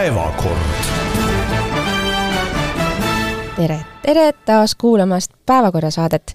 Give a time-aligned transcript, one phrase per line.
[0.00, 0.60] päevakord.
[3.56, 6.34] tere, tere taas kuulamast Päevakorra saadet.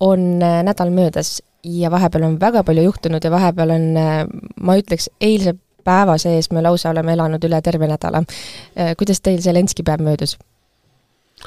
[0.00, 4.26] on äh, nädal möödas ja vahepeal on väga palju juhtunud ja vahepeal on, äh,
[4.60, 8.20] ma ütleks, eilse päeva sees me lausa oleme elanud üle terve nädala.
[8.76, 10.36] Äh, kuidas teil Zelenski päev möödus?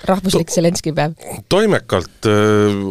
[0.07, 1.13] rahvuslik to Zelenski päev?
[1.49, 2.25] toimekalt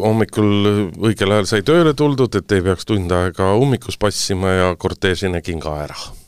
[0.05, 0.71] hommikul
[1.11, 5.59] õigel ajal sai tööle tuldud, et ei peaks tund aega ummikus passima ja korteeži nägin
[5.59, 6.20] ka ära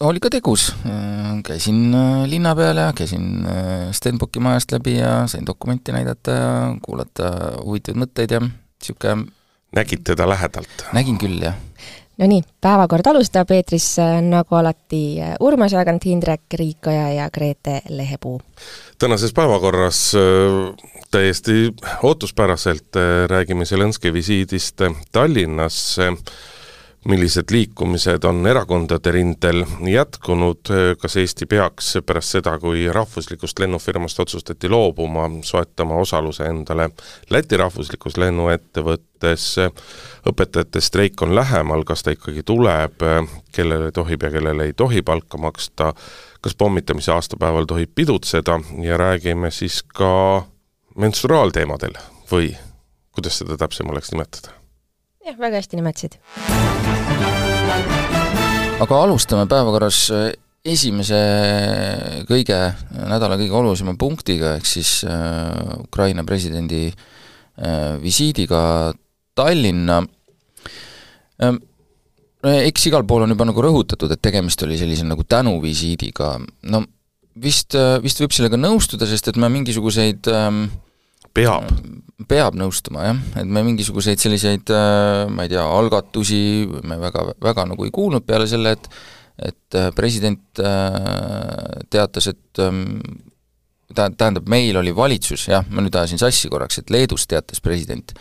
[0.00, 3.46] oli ka tegus, äh, käisin äh, linna peal ja käisin
[3.92, 6.48] Stenbocki majast läbi ja sain dokumenti näidata ja
[6.82, 7.30] kuulata
[7.62, 9.30] huvitavaid mõtteid ja niisugune
[9.76, 10.88] nägid teda lähedalt?
[10.92, 11.54] nägin küll, jah.
[12.18, 18.40] Nonii, päevakord alustab eetris nagu alati Urmas Jaagant, Indrek Riikoja ja Grete Lehepuu.
[18.98, 20.12] tänases päevakorras
[21.10, 22.98] täiesti ootuspäraselt
[23.30, 26.12] räägime Zelenskõi visiidist Tallinnasse
[27.04, 34.68] millised liikumised on erakondade rindel jätkunud, kas Eesti peaks pärast seda, kui rahvuslikust lennufirmast otsustati
[34.68, 36.90] loobuma, soetama osaluse endale
[37.30, 39.46] Läti rahvuslikus lennuettevõttes,
[40.28, 43.04] õpetajate streik on lähemal, kas ta ikkagi tuleb,
[43.52, 45.92] kellele tohib ja kellele ei tohi palka maksta,
[46.40, 48.60] kas pommitamise aastapäeval tohib pidutseda?
[48.82, 50.44] Ja räägime siis ka
[50.96, 51.96] menstruaalteemadel
[52.32, 52.54] või
[53.14, 54.63] kuidas seda täpsem oleks nimetada
[55.24, 56.16] jah, väga hästi nimetasid.
[58.84, 60.30] aga alustame päevakorras äh,
[60.64, 61.20] esimese
[62.28, 62.58] kõige,
[62.96, 65.02] nädala kõige olulisema punktiga, ehk siis
[65.84, 66.86] Ukraina presidendi
[68.02, 68.60] visiidiga
[69.36, 70.00] Tallinna
[71.44, 71.60] ähm,.
[72.44, 76.32] eks igal pool on juba nagu rõhutatud, et tegemist oli sellise nagu tänuvisiidiga,
[76.72, 76.82] no
[77.36, 80.64] vist, vist võib sellega nõustuda, sest et me mingisuguseid ähm,
[81.34, 81.68] peab.
[82.30, 86.38] Peab nõustuma jah, et me mingisuguseid selliseid äh, ma ei tea, algatusi
[86.86, 88.88] me väga, väga nagu ei kuulnud peale selle, et
[89.34, 93.00] et äh, president äh, teatas, et ähm,
[93.90, 98.14] tä-, tähendab, meil oli valitsus, jah, ma nüüd ajasin sassi korraks, et Leedus teatas president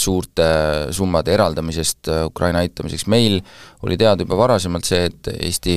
[0.00, 0.44] suurte
[0.96, 3.34] summade eraldamisest Ukraina aitamiseks, meil
[3.84, 5.74] oli teada juba varasemalt see, et Eesti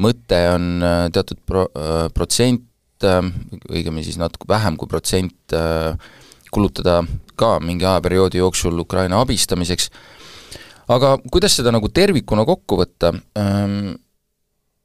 [0.00, 1.66] mõte on teatud pro-,
[2.16, 2.69] protsent,
[3.08, 5.54] õigemini siis natuke vähem kui protsent
[6.50, 7.00] kulutada
[7.38, 9.88] ka mingi ajaperioodi jooksul Ukraina abistamiseks,
[10.90, 13.94] aga kuidas seda nagu tervikuna kokku võtta, ähm,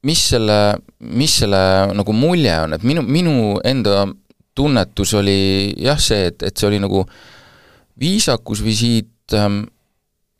[0.06, 1.60] mis selle, mis selle
[1.96, 4.06] nagu mulje on, et minu, minu enda
[4.56, 7.04] tunnetus oli jah, see, et, et see oli nagu
[8.00, 9.64] viisakus visiit ähm,,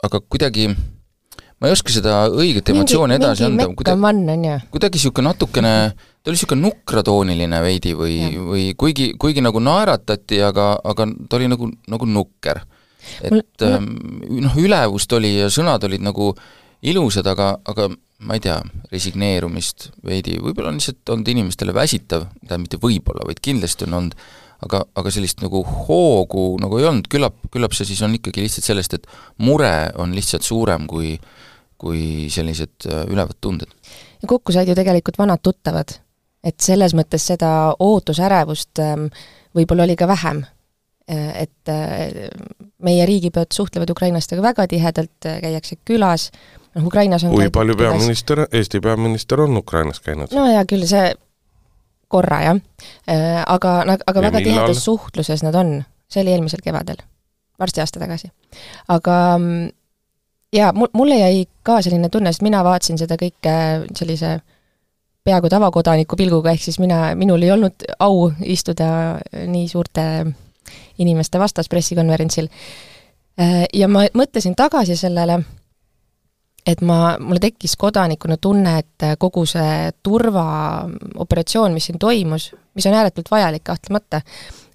[0.03, 0.69] aga kuidagi
[1.57, 3.97] ma ei oska seda õiget emotsiooni edasi anda, kuidagi,
[4.73, 5.73] kuidagi niisugune natukene,
[6.21, 11.49] ta oli niisugune nukratooniline veidi või, või kuigi, kuigi nagu naeratati, aga, aga ta oli
[11.49, 12.61] nagu, nagu nukker.
[13.23, 13.89] et mul, ähm,
[14.43, 16.33] noh, ülevust oli ja sõnad olid nagu
[16.85, 17.89] ilusad, aga, aga
[18.25, 18.57] ma ei tea,
[18.91, 24.15] resigneerumist veidi, võib-olla on lihtsalt olnud inimestele väsitav, tähendab mitte võib-olla, vaid kindlasti on olnud,
[24.65, 28.65] aga, aga sellist nagu hoogu nagu ei olnud, küllap, küllap see siis on ikkagi lihtsalt
[28.65, 29.05] sellest, et
[29.45, 31.13] mure on lihtsalt suurem kui
[31.77, 33.69] kui sellised äh, ülevad tunded.
[34.21, 35.93] ja kokku said ju tegelikult vanad tuttavad.
[36.43, 39.07] et selles mõttes seda ootusärevust ähm,
[39.57, 40.45] võib-olla oli ka vähem.
[41.09, 42.29] Äh, et äh,
[42.81, 46.31] meie riigipead suhtlevad ukrainlastega väga tihedalt, käiakse külas,
[46.77, 50.33] noh Ukrainas on kui palju peaminister, Eesti peaminister on Ukrainas käinud?
[50.35, 51.11] no hea küll, see
[52.07, 52.59] korra jah,
[53.45, 57.01] aga, aga ja väga tihedas suhtluses nad on, see oli eelmisel kevadel,
[57.59, 58.31] varsti aasta tagasi.
[58.93, 59.69] aga mm,
[60.55, 63.57] jaa, mul, mulle jäi ka selline tunne, sest mina vaatasin seda kõike
[63.97, 64.37] sellise
[65.27, 68.89] peaaegu tavakodaniku pilguga, ehk siis mina, minul ei olnud au istuda
[69.47, 70.05] nii suurte
[71.03, 72.47] inimeste vastas pressikonverentsil.
[73.73, 75.41] Ja ma mõtlesin tagasi sellele,
[76.67, 82.97] et ma, mulle tekkis kodanikuna tunne, et kogu see turvaoperatsioon, mis siin toimus, mis on
[82.97, 84.21] ääretult vajalik kahtlemata,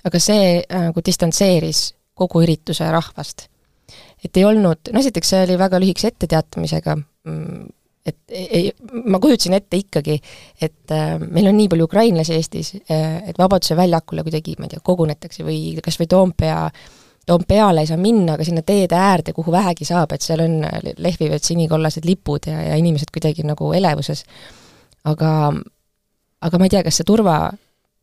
[0.05, 3.49] aga see nagu distantseeris kogu ürituse rahvast.
[4.25, 6.95] Et ei olnud, no esiteks see oli väga lühikese etteteatamisega,
[7.29, 7.63] mm,
[8.07, 8.71] et ei,
[9.11, 10.17] ma kujutasin ette ikkagi,
[10.63, 14.75] et äh, meil on nii palju ukrainlasi Eestis, äh, et Vabaduse väljakule kuidagi, ma ei
[14.75, 16.65] tea, kogunetakse või kas või Toompea,
[17.27, 20.57] Toompeale ei saa minna, aga sinna teede äärde, kuhu vähegi saab, et seal on,
[20.99, 24.25] lehvivad sinikollased lipud ja, ja inimesed kuidagi nagu elevuses.
[25.05, 25.31] aga,
[26.41, 27.37] aga ma ei tea, kas see turva,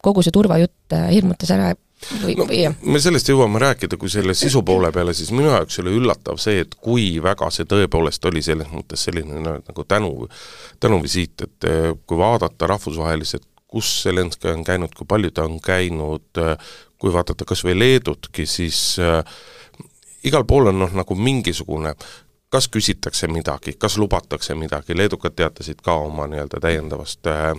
[0.04, 1.74] kogu see turvajutt äh, hirmutas ära
[2.24, 2.75] või no,, või jah?
[2.81, 6.63] me sellest jõuame rääkida, kui selle sisu poole peale, siis minu jaoks oli üllatav see,
[6.63, 10.13] et kui väga see tõepoolest oli selles mõttes selline nagu tänu,
[10.80, 16.30] tänuvisiit, et eh, kui vaadata rahvusvaheliselt, kus Zelenskõi on käinud, kui palju ta on käinud,
[16.42, 19.24] eh, kui vaadata kas või Leedutki, siis äh,
[20.24, 21.96] igal pool on noh, nagu mingisugune
[22.50, 27.54] kas küsitakse midagi, kas lubatakse midagi, leedukad teatasid ka oma nii-öelda täiendavast äh,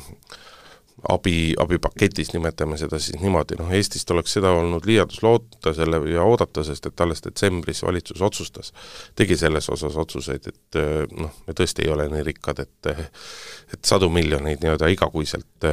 [1.09, 6.25] abi, abipaketis, nimetame seda siis niimoodi, noh Eestist oleks seda olnud liialdus loota selle ja
[6.27, 8.73] oodata, sest et alles detsembris valitsus otsustas,
[9.17, 13.87] tegi selles osas otsuseid, et äh, noh, me tõesti ei ole nii rikkad, et et
[13.87, 15.67] sadu miljoneid nii-öelda igakuiselt,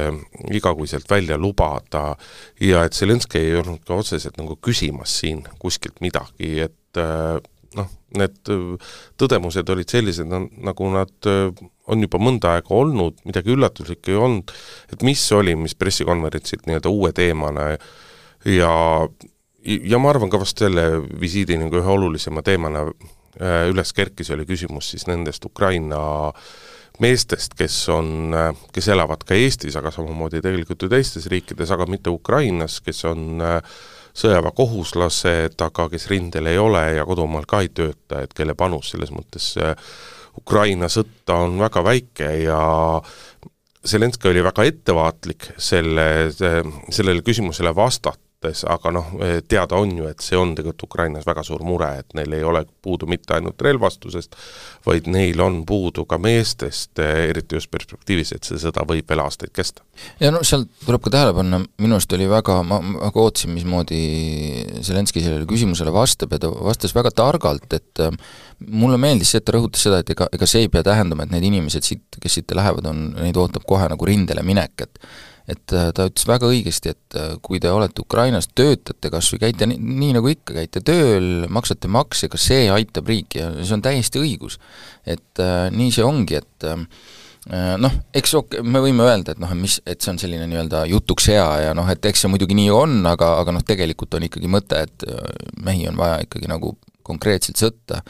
[0.54, 2.12] igakuiselt välja lubada.
[2.62, 7.02] Ja et Zelenskõi ei olnud ka otseselt nagu küsimas siin kuskilt midagi, et
[7.78, 7.88] noh,
[8.18, 8.52] need
[9.20, 11.28] tõdemused olid sellised, nagu nad
[11.88, 14.52] on juba mõnda aega olnud, midagi üllatuslikku ei olnud,
[14.92, 17.70] et mis oli, mis pressikonverentsilt nii-öelda uue teemana
[18.48, 18.72] ja
[19.68, 20.84] ja ma arvan ka vast selle
[21.20, 26.00] visiidi nagu ühe olulisema teemana äh, üles kerkis, oli küsimus siis nendest Ukraina
[27.02, 28.34] meestest, kes on,
[28.74, 33.44] kes elavad ka Eestis, aga samamoodi tegelikult ju teistes riikides, aga mitte Ukrainas, kes on
[33.44, 33.60] äh,
[34.18, 39.12] sõjaväekohuslased, aga kes rindel ei ole ja kodumaal ka ei tööta, et kelle panus selles
[39.14, 39.74] mõttes äh,
[40.38, 42.60] Ukraina sõtta on väga väike ja
[43.88, 49.06] Zelenskõi oli väga ettevaatlik selle, sellele küsimusele vastata, mõttes, aga noh,
[49.48, 52.64] teada on ju, et see on tegelikult Ukrainas väga suur mure, et neil ei ole
[52.82, 54.36] puudu mitte ainult relvastusest,
[54.86, 59.50] vaid neil on puudu ka meestest, eriti just perspektiivis, et see sõda võib veel aastaid
[59.52, 59.82] kesta.
[60.20, 64.02] ja no seal tuleb ka tähele panna, minu arust oli väga, ma väga ootasin, mismoodi
[64.86, 68.14] Zelenskõi sellele küsimusele vastab ja ta vastas väga targalt, et äh,
[68.68, 71.34] mulle meeldis see, et ta rõhutas seda, et ega, ega see ei pea tähendama, et
[71.34, 75.02] need inimesed siit, kes siit lähevad, on, neid ootab kohe nagu rindele minek, et
[75.48, 79.40] et äh, ta ütles väga õigesti, et äh, kui te olete Ukrainas, töötate kas või
[79.46, 83.76] käite nii, nii nagu ikka, käite tööl, maksate makse, ka see aitab riiki ja see
[83.78, 84.58] on täiesti õigus.
[85.08, 86.68] et äh, nii see ongi, et
[87.48, 91.30] noh, eks ok-, me võime öelda, et noh, mis, et see on selline nii-öelda jutuks
[91.32, 94.50] hea ja noh, et eks see muidugi nii on, aga, aga noh, tegelikult on ikkagi
[94.52, 95.06] mõte, et
[95.64, 96.74] mehi on vaja ikkagi nagu
[97.08, 98.02] konkreetselt sõtta.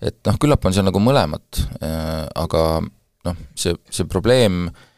[0.00, 4.88] et noh, küllap on seal nagu mõlemat aga noh, see, see probleem Äh,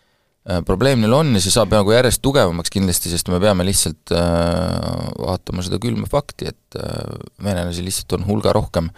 [0.67, 5.13] probleem neil on ja see saab nagu järjest tugevamaks kindlasti, sest me peame lihtsalt äh,
[5.17, 7.15] vaatama seda külma fakti, et äh,
[7.45, 8.91] venelasi lihtsalt on hulga rohkem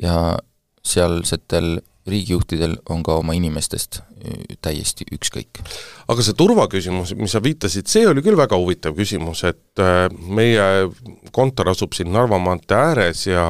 [0.00, 0.38] ja
[0.84, 1.76] sealsetel
[2.08, 5.60] riigijuhtidel on ka oma inimestest äh, täiesti ükskõik.
[6.08, 10.88] aga see turvaküsimus, mis sa viitasid, see oli küll väga huvitav küsimus, et äh, meie
[11.36, 13.44] kontor asub siin Narva maantee ääres ja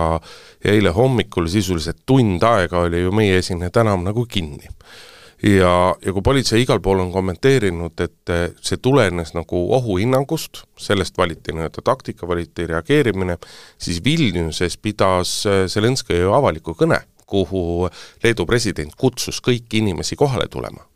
[0.65, 4.71] ja eile hommikul sisuliselt tund aega oli ju meie esineja tänav nagu kinni
[5.45, 11.19] ja, ja kui politsei igal pool on kommenteerinud, et eh, see tulenes nagu ohuhinnangust, sellest
[11.19, 13.37] valiti nii-öelda taktika, valiti reageerimine,
[13.79, 17.89] siis Vilniuses pidas eh, Zelenskõi ju avaliku kõne, kuhu
[18.25, 20.89] Leedu president kutsus kõiki inimesi kohale tulema.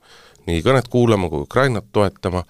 [0.49, 2.45] nii kõnet kuulama kui Ukrainat toetama,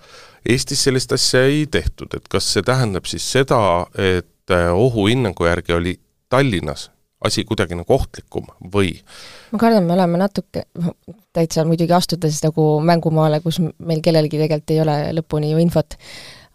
[0.49, 5.73] Eestis sellist asja ei tehtud, et kas see tähendab siis seda, et eh, ohuhinnangu järgi
[5.75, 5.99] oli
[6.29, 6.91] Tallinnas
[7.25, 8.95] asi kuidagi nagu ohtlikum või?
[9.53, 10.67] ma kardan, me oleme natuke,
[11.35, 15.99] täitsa muidugi astudes nagu mängumaale, kus meil kellelgi tegelikult ei ole lõpuni ju infot,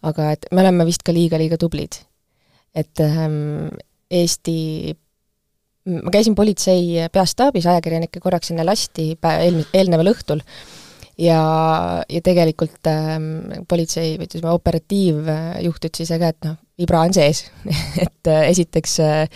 [0.07, 1.99] aga et me oleme vist ka liiga-liiga tublid.
[2.75, 3.73] et ähm,
[4.13, 4.93] Eesti,
[5.89, 10.43] ma käisin politsei peastaabis, ajakirjanikke korraks enne lasti päev, eelmi-, eelneval õhtul,
[11.17, 11.39] ja,
[12.09, 17.45] ja tegelikult ähm, politsei või ütleme, operatiivjuht ütles ise ka, et noh, vibra on sees
[18.05, 19.27] et äh, esiteks äh,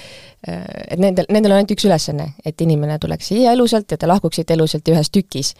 [0.48, 4.56] et nendel, nendel on ainult üks ülesanne, et inimene tuleks siia elusalt ja te lahkuksite
[4.56, 5.54] elusalt ühes tükis.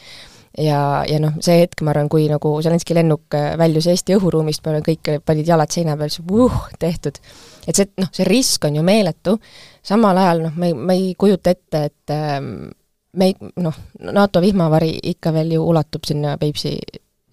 [0.58, 4.64] ja, ja noh, see hetk, ma arvan, kui nagu Zelenski lennuk äh, väljus Eesti õhuruumist,
[4.66, 7.20] ma arvan, kõik panid jalad seina peal, siis uh, tehtud.
[7.68, 9.38] et see, noh, see risk on ju meeletu,
[9.86, 12.70] samal ajal noh, me, me ei kujuta ette, et ähm,
[13.18, 13.76] me ei, noh,
[14.14, 16.78] NATO vihmavari ikka veel ju ulatub sinna Peipsi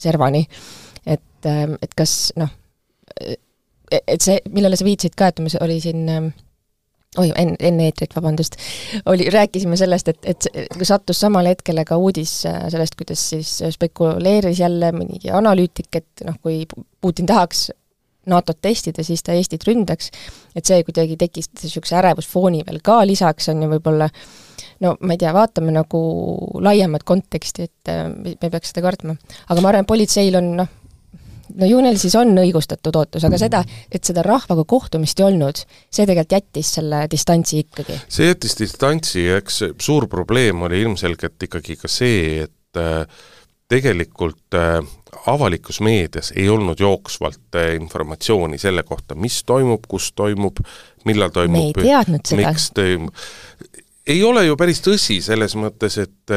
[0.01, 0.47] servani.
[1.07, 2.51] et, ähm, et kas noh,
[3.93, 6.33] et see, millele sa viitasid ka, et see oli siin ähm,
[7.21, 8.57] oi, enne, enne eetrit, vabandust,
[9.11, 10.49] oli, rääkisime sellest, et, et
[10.83, 16.39] sattus samale hetkele ka uudis äh, sellest, kuidas siis spekuleeris jälle mõni analüütik, et noh,
[16.43, 16.65] kui
[17.01, 17.69] Putin tahaks
[18.31, 20.09] NATO-t testida, siis ta Eestit ründaks,
[20.57, 24.09] et see kuidagi tekitas niisuguse ärevusfooni veel ka lisaks, on ju võib-olla
[24.85, 26.01] no ma ei tea, vaatame nagu
[26.65, 29.17] laiemat konteksti, et äh, me ei peaks seda kartma.
[29.49, 30.73] aga ma arvan, et politseil on noh,
[31.61, 35.63] no ju neil siis on õigustatud ootus, aga seda, et seda rahvaga kohtumist ei olnud,
[35.89, 38.01] see tegelikult jättis selle distantsi ikkagi.
[38.09, 43.05] see jättis distantsi ja eks suur probleem oli ilmselgelt ikkagi ka see, et äh,
[43.71, 44.81] tegelikult äh,
[45.31, 50.61] avalikus meedias ei olnud jooksvalt äh, informatsiooni selle kohta, mis toimub, kus toimub,
[51.09, 53.15] millal toimub, miks toimub,
[54.07, 56.35] ei ole ju päris tõsi selles mõttes, et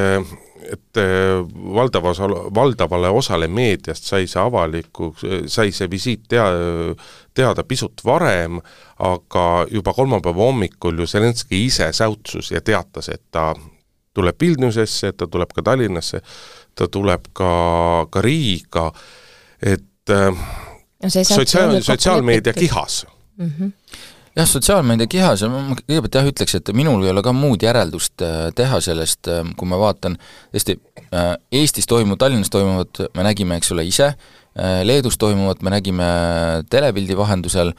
[0.67, 1.37] et äh,
[1.73, 5.13] valdava osa, valdavale osale meediast sai see avaliku,
[5.47, 6.95] sai see visiit tea-,
[7.35, 8.59] teada pisut varem,
[9.05, 13.53] aga juba kolmapäeva hommikul ju Zelenskõi ise säutsus ja teatas, et ta
[14.17, 16.21] tuleb Vilniusesse, ta tuleb ka Tallinnasse,
[16.75, 17.51] ta tuleb ka,
[18.11, 18.89] ka Riiga,
[19.61, 20.47] et äh,
[21.03, 23.05] no sotsiaal, sotsiaalmeedia kihas
[23.37, 23.51] mm.
[23.51, 23.71] -hmm
[24.37, 28.25] jah, sotsiaalmeedia kihas ja ma kõigepealt jah, ütleks, et minul ei ole ka muud järeldust
[28.25, 30.19] äh, teha sellest, äh, kui ma vaatan
[30.53, 30.79] tõesti
[31.55, 34.11] Eestis toimuv, Tallinnas toimuvat me nägime, eks ole, ise,
[34.83, 36.07] Leedus toimuvat me nägime
[36.67, 37.71] telepildi vahendusel,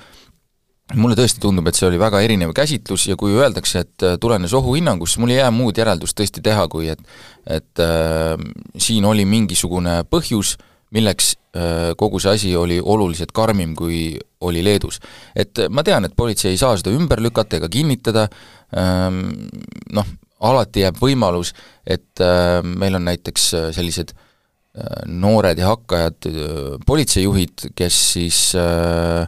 [0.96, 4.54] mulle tõesti tundub, et see oli väga erinev käsitlus ja kui öeldakse, et äh, tulenes
[4.56, 7.02] ohuhinnangust, siis mul ei jää muud järeldust tõesti teha, kui et
[7.48, 8.36] et äh,
[8.80, 10.56] siin oli mingisugune põhjus,
[10.94, 15.00] milleks äh, kogu see asi oli oluliselt karmim, kui oli Leedus.
[15.36, 18.28] et ma tean, et politsei ei saa seda ümber lükata ega kinnitada
[18.76, 19.48] ähm,,
[19.92, 20.06] noh,
[20.40, 21.52] alati jääb võimalus,
[21.86, 28.40] et äh, meil on näiteks äh, sellised äh, noored ja hakkajad äh, politseijuhid, kes siis
[28.58, 29.26] äh,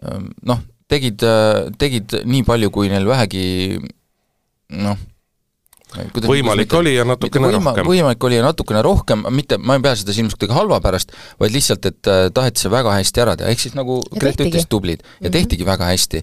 [0.00, 1.22] äh noh, tegid,
[1.78, 3.78] tegid nii palju, kui neil vähegi
[4.74, 4.98] noh,
[6.26, 7.88] võimalik oli ja natukene võima, rohkem.
[7.88, 11.54] võimalik oli ja natukene rohkem, mitte, ma ei pea seda silmas kuidagi halva pärast, vaid
[11.54, 15.02] lihtsalt, et äh, taheti see väga hästi ära teha, ehk siis nagu Grete ütles, tublid.
[15.02, 15.36] ja mm -hmm.
[15.38, 16.22] tehtigi väga hästi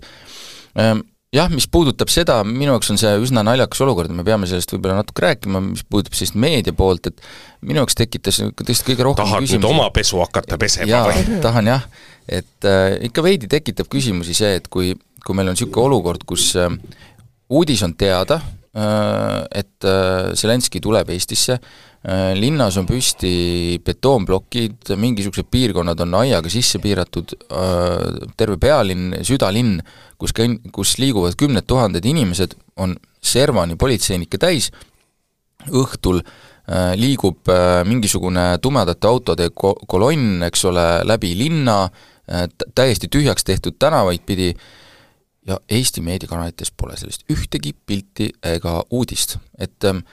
[0.80, 1.04] ähm,
[1.36, 5.02] jah, mis puudutab seda, minu jaoks on see üsna naljakas olukord, me peame sellest võib-olla
[5.02, 7.22] natuke rääkima, mis puudutab sellist meedia poolt, et
[7.62, 9.60] minu jaoks tekitas tõesti kõige rohkem tahad küsimusi.
[9.60, 11.42] nüüd oma pesu hakata pesema või?
[11.42, 11.90] tahan jah
[12.28, 14.94] et äh, ikka veidi tekitab küsimusi see, et kui,
[15.26, 16.72] kui meil on niisugune olukord, kus äh,
[17.50, 18.42] uudis on teada
[18.76, 21.58] et äh, Zelenskõi tuleb Eestisse.
[22.08, 27.36] Äh,, linnas on püsti betoonplokid, mingisugused piirkonnad on aiaga sisse piiratud.
[27.48, 29.80] Äh,, terve pealinn, südalinn,
[30.18, 34.70] kus käin-, kus liiguvad kümned tuhanded inimesed, on servani politseinikke täis,
[35.68, 41.88] õhtul äh, liigub äh, mingisugune tumedate autode ko-, kolonn, eks ole, läbi linna,
[42.28, 44.50] Äh, täiesti tühjaks tehtud tänavaid pidi
[45.48, 50.04] ja Eesti meediakanalites pole sellest ühtegi pilti ega uudist, et ähm,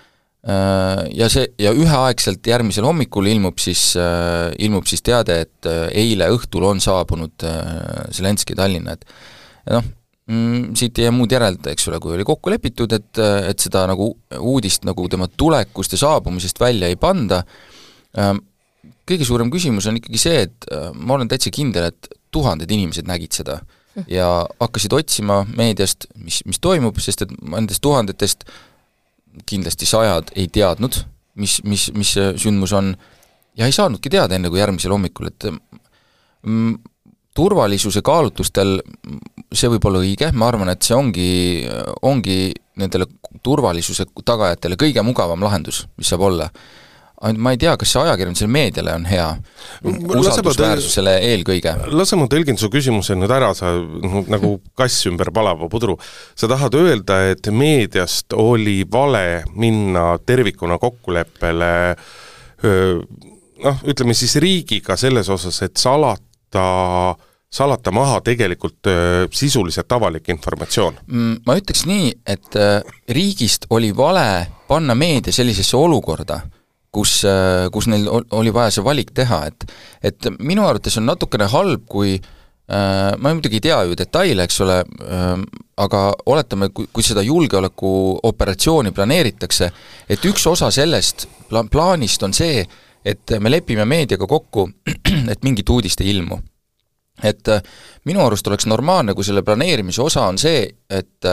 [0.47, 6.31] äh, ja see, ja üheaegselt järgmisel hommikul ilmub siis, äh, ilmub siis teade, et eile
[6.35, 7.47] õhtul on saabunud
[8.14, 9.07] Zelenskõi Tallinna, et
[9.75, 9.93] noh,
[10.31, 13.85] mm, siit ei jää muud järeldada, eks ole, kui oli kokku lepitud, et, et seda
[13.91, 14.11] nagu
[14.41, 17.43] uudist nagu tema tulekust ja saabumisest välja ei panda,
[18.19, 18.43] ähm,
[19.09, 23.09] kõige suurem küsimus on ikkagi see, et äh, ma olen täitsa kindel, et tuhanded inimesed
[23.09, 23.61] nägid seda
[24.10, 24.28] ja
[24.60, 28.46] hakkasid otsima meediast, mis, mis toimub, sest et nendest tuhandetest
[29.46, 31.00] kindlasti sajad ei teadnud,
[31.40, 32.92] mis, mis, mis see sündmus on,
[33.58, 36.76] ja ei saanudki teada enne kui järgmisel hommikul, et mm,
[37.34, 38.76] turvalisuse kaalutlustel
[39.54, 41.28] see võib olla õige, ma arvan, et see ongi,
[42.06, 42.38] ongi
[42.80, 43.08] nendele
[43.44, 46.48] turvalisuse tagajatele kõige mugavam lahendus, mis saab olla
[47.25, 49.26] ainult ma ei tea, kas see ajakirjandusele, meediale on hea,
[49.85, 51.75] usaldusväärsusele eelkõige.
[51.93, 53.73] lase ma tõlgin su küsimuse nüüd ära, sa
[54.31, 55.97] nagu kass ümber palava pudru.
[56.35, 61.75] sa tahad öelda, et meediast oli vale minna tervikuna kokkuleppele
[63.64, 67.14] noh, ütleme siis riigiga selles osas, et salata
[67.54, 68.88] salata maha tegelikult
[69.31, 70.97] sisuliselt avalik informatsioon?
[71.07, 72.57] Mm, ma ütleks nii, et
[73.14, 74.26] riigist oli vale
[74.66, 76.40] panna meedia sellisesse olukorda,
[76.94, 79.66] kus, äh, kus neil oli vaja see valik teha, et
[80.04, 84.60] et minu arvates on natukene halb, kui äh, ma muidugi ei tea ju detaile, eks
[84.64, 85.34] ole äh,,
[85.84, 89.70] aga oletame, kui, kui seda julgeolekuoperatsiooni planeeritakse,
[90.08, 92.62] et üks osa sellest pla-, plaanist on see,
[93.04, 94.68] et me lepime meediaga kokku,
[95.32, 96.40] et mingit uudist ei ilmu.
[97.22, 97.60] et äh,
[98.04, 101.26] minu arust oleks normaalne, kui selle planeerimise osa on see, et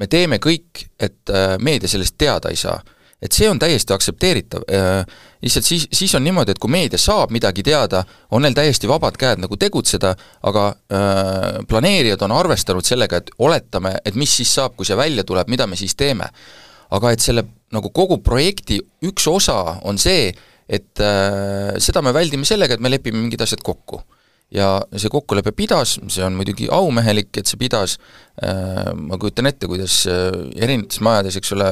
[0.00, 1.30] me teeme kõik, et
[1.62, 2.80] meedia sellest teada ei saa
[3.22, 5.04] et see on täiesti aktsepteeritav, äh,
[5.44, 9.18] lihtsalt siis, siis on niimoodi, et kui meedia saab midagi teada, on neil täiesti vabad
[9.20, 10.14] käed nagu tegutseda,
[10.48, 15.24] aga äh, planeerijad on arvestanud sellega, et oletame, et mis siis saab, kui see välja
[15.28, 16.30] tuleb, mida me siis teeme.
[16.90, 20.32] aga et selle nagu kogu projekti üks osa on see,
[20.68, 24.00] et äh, seda me väldime sellega, et me lepime mingid asjad kokku
[24.50, 27.96] ja see kokkulepe pidas, see on muidugi aumehelik, et see pidas
[28.42, 31.70] äh,, ma kujutan ette, kuidas äh, erinevates majades, eks ole,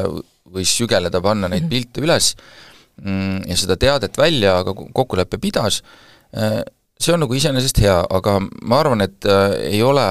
[0.54, 1.72] võis sügeleda, panna neid mhm.
[1.72, 2.32] pilte üles
[3.02, 5.82] mm, ja seda teadet välja, aga kokkulepe pidas,
[6.36, 6.60] äh,
[6.98, 10.06] see on nagu iseenesest hea, aga ma arvan, et äh, ei ole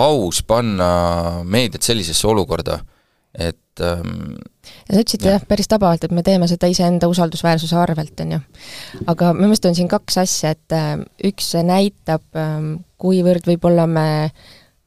[0.00, 2.78] aus panna meediat sellisesse olukorda,
[3.34, 4.38] et ähm,
[4.88, 8.36] ja sa ütlesid jah ja, päris tabavalt, et me teeme seda iseenda usaldusväärsuse arvelt, on
[8.36, 8.40] ju.
[9.10, 10.94] aga minu meelest on siin kaks asja, et äh,
[11.30, 14.08] üks näitab, ähm, kuivõrd võib-olla me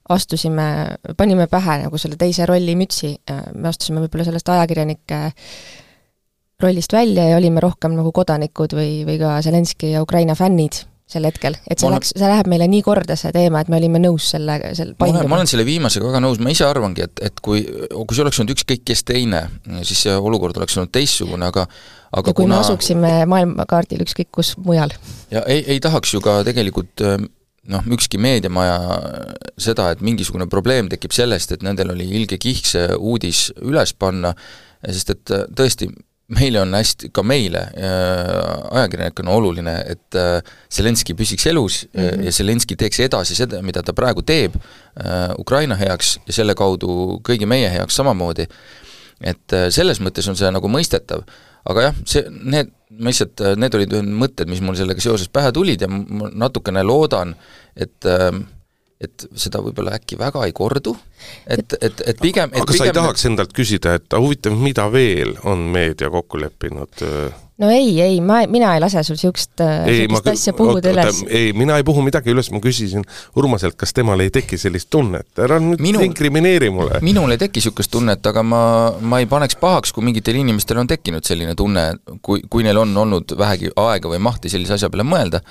[0.09, 3.13] astusime, panime pähe nagu selle teise rolli mütsi,
[3.55, 5.19] me astusime võib-olla sellest ajakirjanike
[6.63, 10.83] rollist välja ja olime rohkem nagu kodanikud või, või ka Zelenskõi ja Ukraina fännid
[11.13, 13.77] sel hetkel, et see ma läks, see läheb meile nii korda, see teema, et me
[13.77, 17.05] olime nõus selle, selle ma olen, ma olen selle viimasega väga nõus, ma ise arvangi,
[17.05, 19.43] et, et kui, kui see oleks olnud ükskõik kes teine,
[19.83, 21.67] siis see olukord oleks olnud teistsugune, aga
[22.13, 22.55] aga ja kui kuna...
[22.55, 24.95] me asuksime maailmakaardil ükskõik kus mujal.
[25.33, 27.03] ja ei, ei tahaks ju ka tegelikult
[27.71, 28.77] noh, ükski meediamaja
[29.61, 34.33] seda, et mingisugune probleem tekib sellest, et nendel oli ilge kihk see uudis üles panna,
[34.83, 35.87] sest et tõesti,
[36.33, 42.23] meile on hästi, ka meile äh,, ajakirjanikuna oluline, et äh, Zelenskõi püsiks elus mm -hmm.
[42.27, 47.19] ja Zelenskõi teeks edasi seda, mida ta praegu teeb äh, Ukraina heaks ja selle kaudu
[47.27, 48.47] kõigi meie heaks samamoodi.
[49.23, 51.23] et äh, selles mõttes on see nagu mõistetav,
[51.65, 55.81] aga jah, see, need, ma lihtsalt, need olid mõtted, mis mul sellega seoses pähe tulid
[55.81, 57.33] ja ma natukene loodan,
[57.75, 58.29] et äh,
[59.03, 60.93] et seda võib-olla äkki väga ei kordu,
[61.47, 64.89] et, et, et pigem et aga pigem sa ei tahaks endalt küsida, et huvitav, mida
[64.93, 69.61] veel on meedia kokku leppinud äh, no ei, ei, ma, mina ei lase sul niisugust,
[69.85, 71.19] niisugust asja puhuda üles.
[71.29, 73.05] ei, mina ei puhu midagi üles, ma küsisin
[73.37, 76.97] Urmaselt, kas temal ei teki sellist tunnet, ära nüüd Minu, inkrimineeri mulle.
[77.05, 78.63] minul ei teki niisugust tunnet, aga ma,
[79.01, 81.85] ma ei paneks pahaks, kui mingitel inimestel on tekkinud selline tunne,
[82.25, 85.43] kui, kui neil on olnud vähegi aega või mahti sellise asja peale mõelda,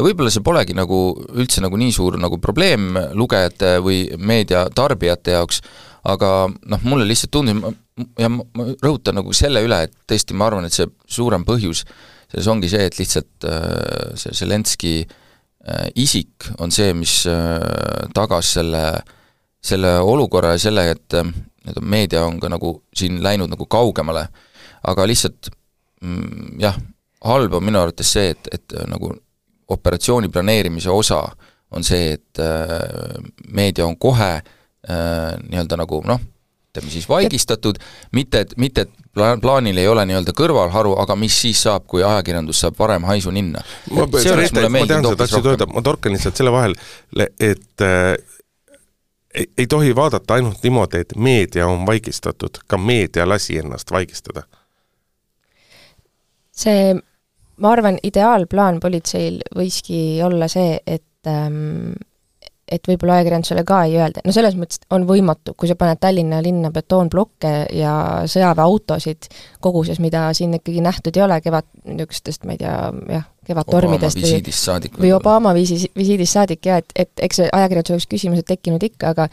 [0.00, 1.02] ja võib-olla see polegi nagu
[1.36, 5.60] üldse nagu nii suur nagu probleem lugejate või meedia tarbijate jaoks,
[6.08, 7.76] aga noh, mulle lihtsalt tundus,
[8.18, 11.84] ja ma, ma rõhutan nagu selle üle, et tõesti, ma arvan, et see suurem põhjus
[12.30, 18.54] selles ongi see, et lihtsalt äh, see Zelenski äh, isik on see, mis äh, tagas
[18.58, 18.84] selle,
[19.62, 24.28] selle olukorra ja selle, et nii-öelda meedia on ka nagu siin läinud nagu kaugemale,
[24.88, 25.50] aga lihtsalt
[26.00, 26.78] mm, jah,
[27.26, 29.12] halb on minu arvates see, et, et nagu
[29.70, 31.20] operatsiooni planeerimise osa
[31.70, 32.40] on see, et
[33.54, 34.30] meedia on kohe
[34.88, 36.20] nii-öelda nagu noh,
[36.70, 37.78] ütleme siis vaigistatud,
[38.16, 42.04] mitte et, mitte et plaan, plaanil ei ole nii-öelda kõrvalharu, aga mis siis saab, kui
[42.06, 43.62] ajakirjandus saab varem haisu ninna?
[43.90, 46.78] ma, ma tean seda, tahtsid öelda, ma torkan lihtsalt selle vahele,
[47.40, 48.14] et äh,
[49.34, 54.42] ei, ei tohi vaadata ainult niimoodi, et meedia on vaigistatud, ka meedia lasi ennast vaigistada.
[56.60, 56.94] see,
[57.56, 61.94] ma arvan, ideaalplaan politseil võiski olla see, et ähm,
[62.70, 66.40] et võib-olla ajakirjandusele ka ei öelda, no selles mõttes on võimatu, kui sa paned Tallinna
[66.44, 67.94] linna betoonblokke ja
[68.30, 69.28] sõjaväeautosid
[69.64, 72.76] koguses, mida siin ikkagi nähtud ei ole, kevad, niisugustest, ma ei tea,
[73.16, 78.10] jah, kevadtormidest või, või Obama viisi, visiidist saadik ja et, et eks see ajakirjanduse jaoks
[78.10, 79.28] küsimused tekkinud ikka, aga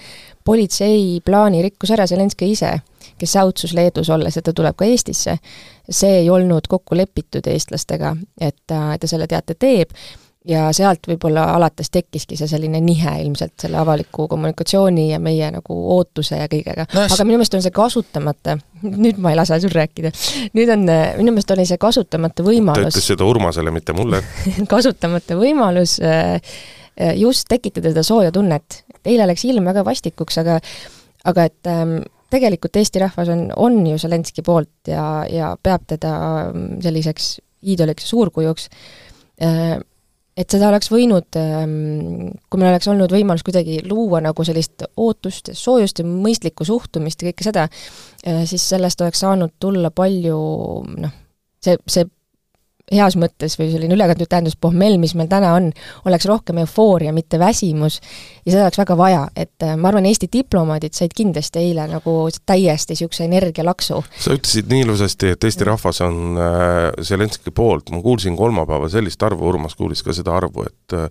[0.48, 2.74] politsei plaani rikkus ära Zelenskõi ise,
[3.20, 5.38] kes säutsus Leedus olles, et ta tuleb ka Eestisse.
[5.90, 9.94] see ei olnud kokku lepitud eestlastega, et ta, et ta selle teate teeb
[10.48, 15.78] ja sealt võib-olla alates tekkiski see selline nihe ilmselt selle avaliku kommunikatsiooni ja meie nagu
[15.98, 17.06] ootuse ja kõigega no,.
[17.06, 18.58] aga minu meelest on see kasutamata,
[19.06, 20.12] nüüd ma ei lase sul rääkida,
[20.58, 20.86] nüüd on,
[21.20, 24.24] minu meelest oli see kasutamata võimalus ta ütles seda Urmasele, mitte mulle
[24.74, 26.38] kasutamata võimalus äh,
[26.96, 28.84] äh, just tekitada seda sooja tunnet.
[29.08, 30.62] eile läks ilm väga vastikuks, aga
[31.28, 32.00] aga et ähm,
[32.32, 36.14] tegelikult Eesti rahvas on, on ju Zelenskõi poolt ja, ja peab teda
[36.48, 38.70] ähm, selliseks iidoliks ja suurkujuks
[39.44, 39.78] äh,
[40.38, 45.52] et seda oleks võinud, ähm, kui meil oleks olnud võimalus kuidagi luua nagu sellist ootust,
[45.58, 47.66] soojust ja mõistlikku suhtumist ja kõike seda,
[48.24, 50.38] äh, siis sellest oleks saanud tulla palju
[50.94, 51.18] noh,
[51.64, 52.06] see, see
[52.92, 55.72] heas mõttes või selline ülekantud tähendus pohmell, mis meil täna on,
[56.08, 58.00] oleks rohkem eufooria, mitte väsimus,
[58.46, 62.16] ja seda oleks väga vaja, et äh, ma arvan, Eesti diplomaadid said kindlasti eile nagu
[62.48, 64.00] täiesti niisuguse energialaksu.
[64.24, 69.24] sa ütlesid nii ilusasti, et Eesti rahvas on äh, Zelenskõi poolt, ma kuulsin kolmapäeval sellist
[69.24, 71.10] arvu, Urmas kuulis ka seda arvu, et äh,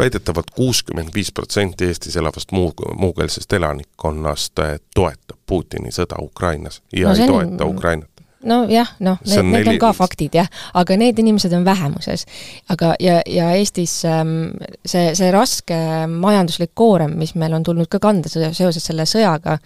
[0.00, 4.62] väidetavalt kuuskümmend viis protsenti Eestis elavast muu, muukeelsest elanikkonnast
[4.94, 7.76] toetab Putini sõda Ukrainas ja no, ei toeta on...
[7.76, 10.48] Ukrainat nojah, noh, need, need on ka faktid jah,
[10.78, 12.24] aga need inimesed on vähemuses.
[12.72, 14.52] aga, ja, ja Eestis ähm,
[14.86, 15.76] see, see raske
[16.10, 19.58] majanduslik koorem, mis meil on tulnud ka kanda seoses selle sõjaga,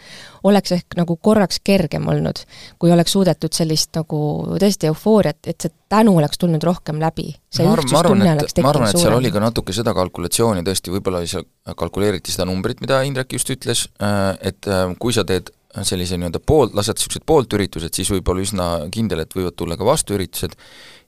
[0.45, 2.43] oleks ehk nagu korraks kergem olnud,
[2.79, 4.21] kui oleks suudetud sellist nagu
[4.61, 7.31] tõesti eufooriat, et see tänu oleks tulnud rohkem läbi.
[7.55, 11.23] see ühtsustunne oleks tekkinud ma arvan, et seal oli ka natuke seda kalkulatsiooni tõesti, võib-olla
[11.31, 11.47] seal
[11.79, 16.41] kalkuleeriti seda numbrit, mida Indrek just ütles, äh, et äh, kui sa teed sellise nii-öelda
[16.47, 20.55] pool, lased niisugused pooltüritused, siis võib olla üsna kindel, et võivad tulla ka vastuüritused,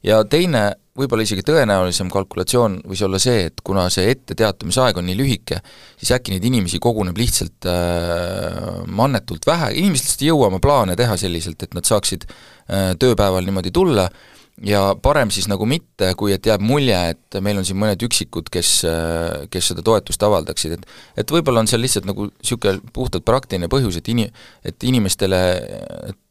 [0.06, 0.64] ja teine,
[0.96, 5.60] võib-olla isegi tõenäolisem kalkulatsioon võis olla see, et kuna see etteteatamisaeg on nii lühike,
[6.00, 10.96] siis äkki neid inimesi koguneb lihtsalt äh, mannetult vähe, inimesed lihtsalt ei jõua oma plaane
[10.98, 14.08] teha selliselt, et nad saaksid äh, tööpäeval niimoodi tulla,
[14.64, 18.48] ja parem siis nagu mitte, kui et jääb mulje, et meil on siin mõned üksikud,
[18.52, 18.70] kes,
[19.52, 20.86] kes seda toetust avaldaksid, et
[21.20, 24.28] et võib-olla on seal lihtsalt nagu niisugune puhtalt praktiline põhjus, et ini-,
[24.64, 25.40] et inimestele,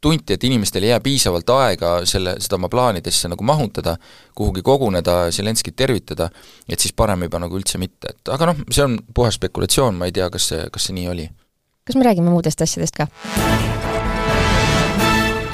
[0.01, 3.97] tunti, et inimestel ei jää piisavalt aega selle, seda oma plaanidesse nagu mahutada,
[4.35, 6.29] kuhugi koguneda, Zelenskit tervitada,
[6.69, 10.09] et siis parem juba nagu üldse mitte, et aga noh, see on puhas spekulatsioon, ma
[10.09, 11.29] ei tea, kas see, kas see nii oli.
[11.85, 13.11] kas me räägime muudest asjadest ka?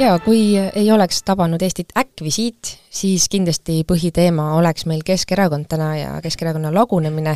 [0.01, 6.15] Jaa, kui ei oleks tabanud Eestit äkkvisiit, siis kindlasti põhiteema oleks meil Keskerakond täna ja
[6.23, 7.35] Keskerakonna lagunemine.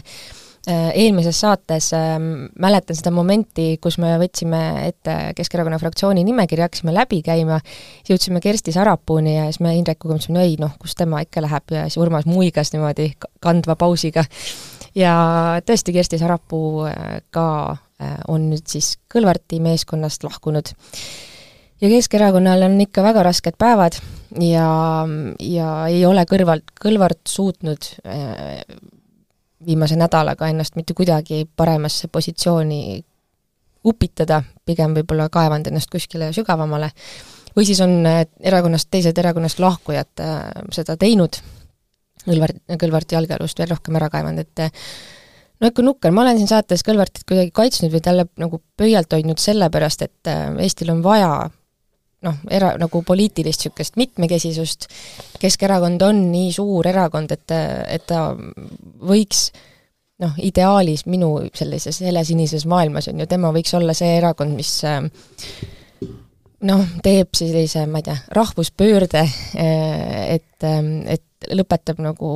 [0.66, 2.16] Eelmises saates äh,
[2.58, 7.60] mäletan seda momenti, kus me võtsime ette Keskerakonna fraktsiooni nimekirja, hakkasime läbi käima,
[8.10, 11.76] jõudsime Kersti Sarapuuni ja siis me Indrekuga mõtlesime, no ei noh, kus tema ikka läheb
[11.76, 13.12] ja siis Urmas muigas niimoodi
[13.46, 14.26] kandva pausiga.
[14.98, 15.14] ja
[15.70, 17.48] tõesti, Kersti Sarapuu äh, ka
[17.78, 20.74] äh, on nüüd siis Kõlvarti meeskonnast lahkunud
[21.82, 23.98] ja Keskerakonnal on ikka väga rasked päevad
[24.42, 24.68] ja,
[25.40, 28.62] ja ei ole kõrvalt, Kõlvart suutnud äh,
[29.66, 33.04] viimase nädalaga ennast mitte kuidagi paremasse positsiooni
[33.86, 36.90] upitada, pigem võib-olla kaevanud ennast kuskile sügavamale,
[37.58, 40.42] või siis on äh, erakonnast, teised erakonnast lahkujad äh,
[40.76, 41.42] seda teinud,
[42.26, 44.80] Kõlvart, Kõlvarti jalgealust veel rohkem ära kaevanud, et
[45.62, 49.38] no ikka nukker, ma olen siin saates Kõlvartit kuidagi kaitsnud või talle nagu pöialt hoidnud
[49.44, 50.32] sellepärast, et
[50.64, 51.52] Eestil on vaja
[52.26, 54.90] noh, era-, nagu poliitilist niisugust mitmekesisust,
[55.42, 57.56] Keskerakond on nii suur erakond, et,
[57.92, 59.50] et ta võiks
[60.24, 64.72] noh, ideaalis minu sellises helesinises maailmas on ju, tema võiks olla see erakond, mis
[66.66, 69.26] noh, teeb sellise, ma ei tea, rahvuspöörde,
[69.60, 72.32] et, et lõpetab nagu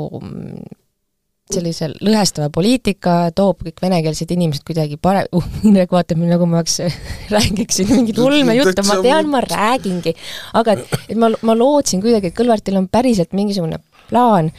[1.54, 6.62] sellise lõhestava poliitika, toob kõik venekeelsed inimesed kuidagi pare-, uh, Indrek vaatab mind nagu ma
[6.62, 6.80] oleks,
[7.36, 10.14] räägiksin mingit ulmejuttu, ma tean, ma räägingi.
[10.60, 14.52] aga et, et ma, ma lootsin kuidagi, et Kõlvartil on päriselt mingisugune plaan,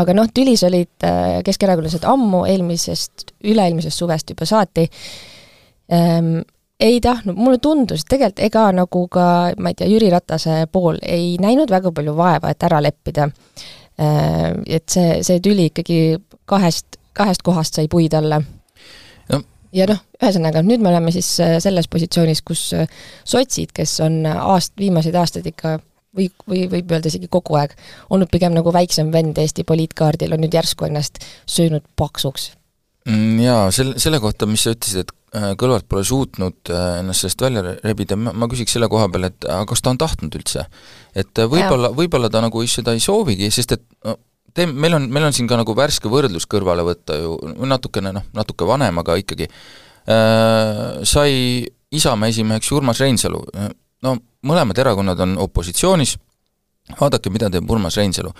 [0.00, 4.88] aga noh, tülis olid äh, keskerakondlased ammu, eelmisest, üle-eelmisest suvest juba saati.
[5.92, 6.40] Ähm,,
[6.80, 9.26] ei tahtnud, mulle tundus, et tegelikult ega nagu ka,
[9.60, 13.28] ma ei tea, Jüri Ratase pool ei näinud väga palju vaeva, et ära leppida.
[14.00, 16.00] Äh, et see, see tüli ikkagi
[16.50, 19.42] kahest, kahest kohast sai puid alla no..
[19.76, 22.90] ja noh, ühesõnaga, nüüd me oleme siis äh, selles positsioonis, kus äh,
[23.24, 25.78] sotsid, kes on aast-, viimaseid aastaid ikka
[26.16, 27.76] või, või võib öelda isegi kogu aeg,
[28.10, 32.50] olnud pigem nagu väiksem vend Eesti poliitkaardil, on nüüd järsku ennast söönud paksuks.
[33.08, 37.60] Mm, jaa, selle, selle kohta, mis sa ütlesid, et Kõlvart pole suutnud ennast sellest välja
[37.84, 40.64] rebida, ma, küsiks selle koha peal, et aga kas ta on tahtnud üldse?
[41.14, 43.84] et äh, võib-olla, võib-olla ta nagu seda ei soovigi, sest et
[44.50, 47.36] no, tee, meil on, meil on siin ka nagu värske võrdlus kõrvale võtta ju,
[47.68, 49.50] natukene noh, natuke vanem, aga ikkagi.
[50.10, 53.40] Äh,, sai Isamaa esimeheks Urmas Reinsalu,
[54.06, 56.14] no mõlemad erakonnad on opositsioonis,
[57.00, 58.30] vaadake, mida teeb Urmas Reinsalu.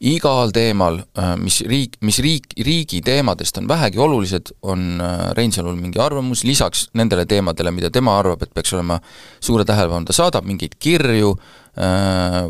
[0.00, 5.76] igal teemal, äh, mis riik, mis riik, riigi teemadest on vähegi olulised, on äh, Reinsalul
[5.76, 8.96] mingi arvamus, lisaks nendele teemadele, mida tema arvab, et peaks olema
[9.40, 11.59] suure tähelepanu, ta saadab mingeid kirju äh,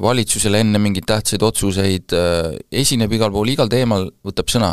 [0.00, 2.14] valitsusele enne mingeid tähtsaid otsuseid,
[2.72, 4.70] esineb igal pool, igal teemal võtab sõna.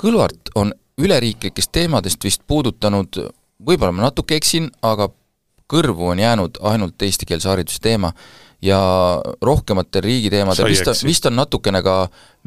[0.00, 3.22] Kõlvart on üleriiklikest teemadest vist puudutanud,
[3.64, 5.08] võib-olla ma natuke eksin, aga
[5.70, 8.10] kõrvu on jäänud ainult eestikeelse hariduse teema
[8.62, 8.80] ja
[9.42, 11.94] rohkematel riigiteemadel vist on, vist on natukene ka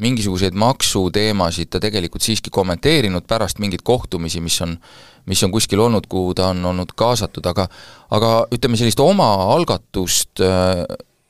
[0.04, 4.76] mingisuguseid maksuteemasid ta tegelikult siiski kommenteerinud pärast mingeid kohtumisi, mis on
[5.26, 7.66] mis on kuskil olnud, kuhu ta on olnud kaasatud, aga
[8.14, 10.84] aga ütleme, sellist omaalgatust äh,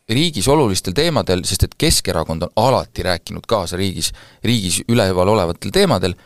[0.08, 4.12] riigis olulistel teemadel, sest et Keskerakond on alati rääkinud kaasa riigis,
[4.44, 6.16] riigis üleval olevatel teemadel,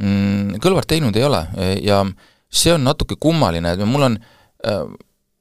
[0.00, 1.42] mm, Kõlvart teinud ei ole
[1.84, 2.04] ja
[2.48, 4.86] see on natuke kummaline, et mul on äh,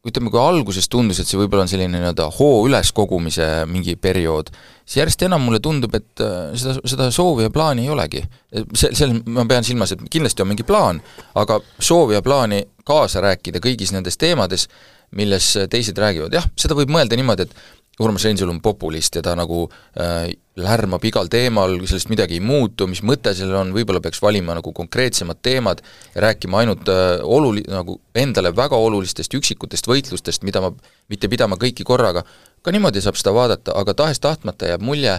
[0.05, 4.51] ütleme, kui alguses tundus, et see võib-olla on selline nii-öelda hoo üleskogumise mingi periood,
[4.83, 8.25] siis järjest enam mulle tundub, et äh, seda, seda soovi ja plaani ei olegi.
[8.73, 11.01] see, seal ma pean silmas, et kindlasti on mingi plaan,
[11.41, 14.67] aga soovi ja plaani kaasa rääkida kõigis nendes teemades,
[15.15, 19.35] milles teised räägivad, jah, seda võib mõelda niimoodi, et Urmas Reinsalu on populist ja ta
[19.39, 24.19] nagu äh, lärmab igal teemal, sellest midagi ei muutu, mis mõte sellel on, võib-olla peaks
[24.23, 25.83] valima nagu konkreetsemad teemad
[26.15, 30.73] ja rääkima ainult äh, oluli-, nagu endale väga olulistest üksikutest võitlustest, mida ma,
[31.11, 32.25] mitte pidama kõiki korraga,
[32.63, 35.15] ka niimoodi saab seda vaadata, aga tahes-tahtmata jääb mulje,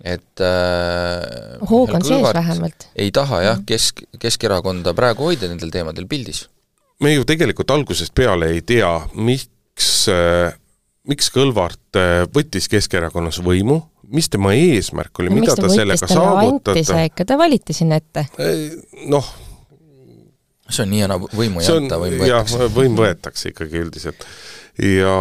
[0.00, 2.88] et äh, hoog on sees vähemalt.
[2.96, 6.46] ei taha jah, kesk, Keskerakonda praegu hoida nendel teemadel pildis.
[7.04, 10.52] me ju tegelikult algusest peale ei tea, miks äh
[11.10, 13.80] miks Kõlvart äh, võttis Keskerakonnas võimu,
[14.14, 17.04] mis tema eesmärk oli, mida ta sellega saavutada?
[17.08, 18.26] ikka ta valiti sinna ette.
[19.10, 19.30] noh,
[20.68, 22.58] see on nii ja naa, võimu ei anta, võim võetakse.
[22.60, 24.26] jah, võim võetakse ikkagi üldiselt.
[24.80, 25.16] ja,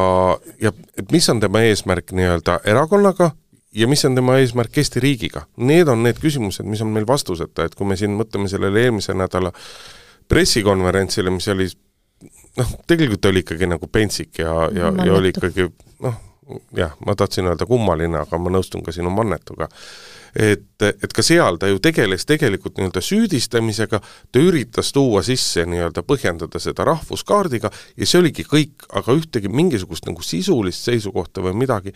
[0.61, 3.33] ja et mis on tema eesmärk nii-öelda erakonnaga
[3.73, 5.47] ja mis on tema eesmärk Eesti riigiga.
[5.57, 9.15] Need on need küsimused, mis on meil vastuseta, et kui me siin mõtleme sellele eelmise
[9.17, 9.51] nädala
[10.29, 11.67] pressikonverentsile, mis oli
[12.59, 15.67] noh, tegelikult oli ikkagi nagu pentsik ja, ja, ja oli ikkagi
[16.03, 16.17] noh,
[16.77, 19.69] jah, ma tahtsin öelda kummaline, aga ma nõustun ka sinu mannetuga.
[20.35, 23.99] et, et ka seal ta ju tegeles tegelikult nii-öelda süüdistamisega,
[24.31, 30.09] ta üritas tuua sisse nii-öelda, põhjendada seda rahvuskaardiga ja see oligi kõik, aga ühtegi mingisugust
[30.09, 31.93] nagu sisulist seisukohta või midagi,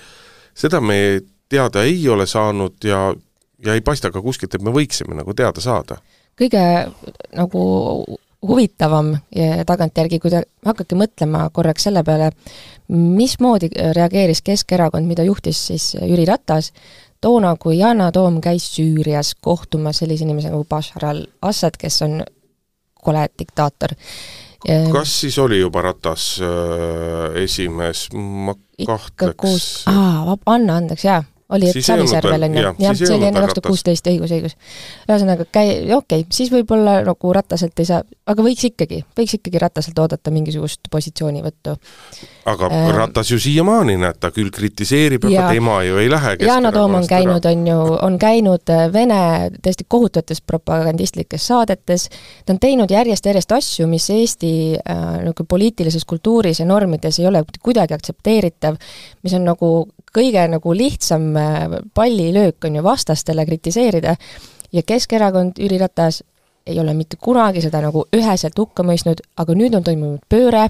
[0.54, 3.10] seda me teada ei ole saanud ja,
[3.65, 5.98] ja ei paista ka kuskilt, et me võiksime nagu teada saada
[6.38, 6.62] kõige
[7.34, 7.62] nagu
[8.45, 9.15] huvitavam
[9.65, 12.32] tagantjärgi, kui te hakkate mõtlema korraks selle peale,
[12.93, 16.71] mismoodi reageeris Keskerakond, mida juhtis siis Jüri Ratas,
[17.21, 22.19] toona, kui Yana Toom käis Süürias kohtumas sellise inimesega nagu Bashar al-Assad, kes on
[23.04, 23.95] kole diktaator.
[24.91, 28.54] kas siis oli juba Ratas äh, esimees, ma
[28.86, 29.84] kahtleks.
[29.89, 33.70] aa, anna andeks, jaa oli, et Savisaarvel on ju, jah, see oli enne kaks tuhat
[33.72, 34.56] kuusteist, õigus, õigus.
[35.08, 39.62] ühesõnaga, käi-, okei okay,, siis võib-olla nagu Rataselt ei saa, aga võiks ikkagi, võiks ikkagi
[39.64, 41.78] Rataselt oodata mingisugust positsioonivõttu.
[42.52, 46.72] aga ähm, Ratas ju siiamaani, näed, ta küll kritiseerib, aga tema ju ei lähe Yana
[46.76, 47.80] Toom on käinud, on ju,
[48.10, 49.22] on käinud äh, Vene
[49.62, 52.10] täiesti kohutavates propagandistlikes saadetes,
[52.46, 57.46] ta on teinud järjest-järjest asju, mis Eesti äh, nagu poliitilises kultuuris ja normides ei ole
[57.64, 58.76] kuidagi aktsepteeritav,
[59.24, 59.72] mis on nagu
[60.13, 64.15] kõige nagu lihtsam äh, pallilöök on ju vastastele kritiseerida.
[64.72, 66.24] Ja Keskerakond, Jüri Ratas
[66.67, 70.67] ei ole mitte kunagi seda nagu üheselt hukka mõistnud, aga nüüd on toimunud pööre,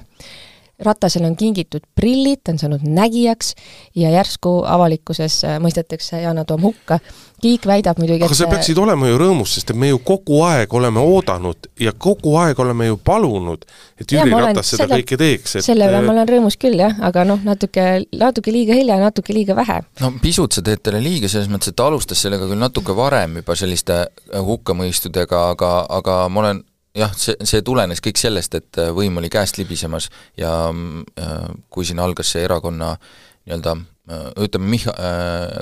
[0.78, 3.54] Ratasele on kingitud prillid, ta on saanud nägijaks
[3.98, 7.00] ja järsku avalikkuses äh, mõistetakse Yana Toom hukka.
[7.42, 10.40] Kiik väidab muidugi, et aga sa peaksid olema ju rõõmus, sest et me ju kogu
[10.46, 13.66] aeg oleme oodanud ja kogu aeg oleme ju palunud,
[13.98, 16.78] et Jüri ja, Ratas seda selle, kõike teeks, et selle üle ma olen rõõmus küll
[16.78, 17.84] jah, aga noh, natuke,
[18.18, 19.80] natuke liiga hilja ja natuke liiga vähe.
[20.02, 23.38] no pisut sa teed talle liiga, selles mõttes, et ta alustas sellega küll natuke varem
[23.42, 24.00] juba selliste
[24.34, 26.66] hukkamõistudega, aga, aga ma olen
[26.98, 30.08] jah, see, see tulenes kõik sellest, et äh, võim oli käest libisemas
[30.38, 31.38] ja äh,
[31.70, 34.96] kui siin algas see erakonna nii-öelda äh, ütleme, Micha-,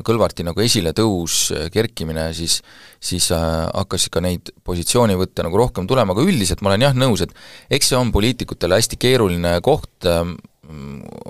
[0.06, 2.60] Kõlvarti nagu esiletõus, kerkimine, siis
[3.06, 7.34] siis hakkas ka neid positsioonivõtte nagu rohkem tulema, aga üldiselt ma olen jah nõus, et
[7.76, 10.08] eks see on poliitikutele hästi keeruline koht,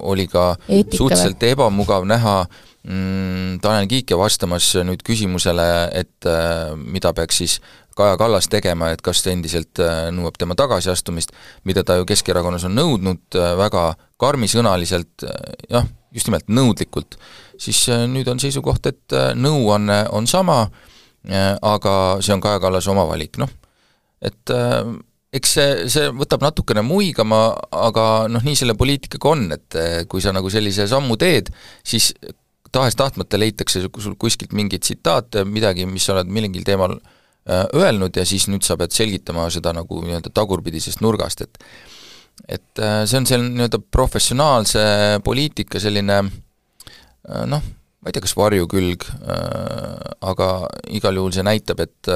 [0.07, 1.51] oli ka Eetika suhteliselt või?
[1.53, 5.67] ebamugav näha mm, Tanel Kiike vastamas nüüd küsimusele,
[6.01, 6.31] et
[6.79, 7.59] mida peaks siis
[7.97, 11.33] Kaja Kallas tegema, et kas ta endiselt äh, nõuab tema tagasiastumist,
[11.65, 13.87] mida ta ju Keskerakonnas on nõudnud äh, väga
[14.21, 17.17] karmisõnaliselt, äh, jah, just nimelt nõudlikult,
[17.61, 20.63] siis nüüd on seisukoht, et nõuanne on, sama,
[21.27, 21.93] aga
[22.25, 23.51] see on Kaja Kallase oma valik, noh,
[24.25, 24.53] et
[25.37, 29.79] eks see, see võtab natukene muigama, aga noh, nii selle poliitikaga on, et
[30.09, 31.51] kui sa nagu sellise sammu teed,
[31.85, 32.15] siis
[32.73, 37.16] tahes-tahtmata leitakse sul kuskilt mingeid tsitaate, midagi, mis sa oled millelgi teemal Äh,
[37.47, 41.61] öelnud ja siis nüüd sa pead selgitama seda nagu nii-öelda tagurpidisest nurgast, et
[42.49, 44.83] et äh, see on selline nii-öelda professionaalse
[45.25, 49.03] poliitika selline äh, noh, ma ei tea, kas varjukülg,
[50.31, 50.49] aga
[50.95, 52.11] igal juhul see näitab, et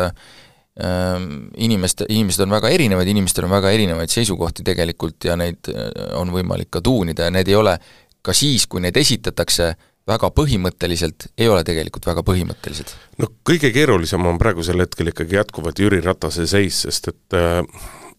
[1.59, 5.67] inimeste, inimesed on väga erinevad, inimestel on väga erinevaid seisukohti tegelikult ja neid
[6.15, 7.75] on võimalik ka tuunida ja need ei ole
[8.23, 9.73] ka siis, kui neid esitatakse,
[10.11, 12.93] väga põhimõtteliselt ei ole tegelikult väga põhimõttelised.
[13.23, 17.61] no kõige keerulisem on praegusel hetkel ikkagi jätkuvalt Jüri Ratase seis, sest et äh,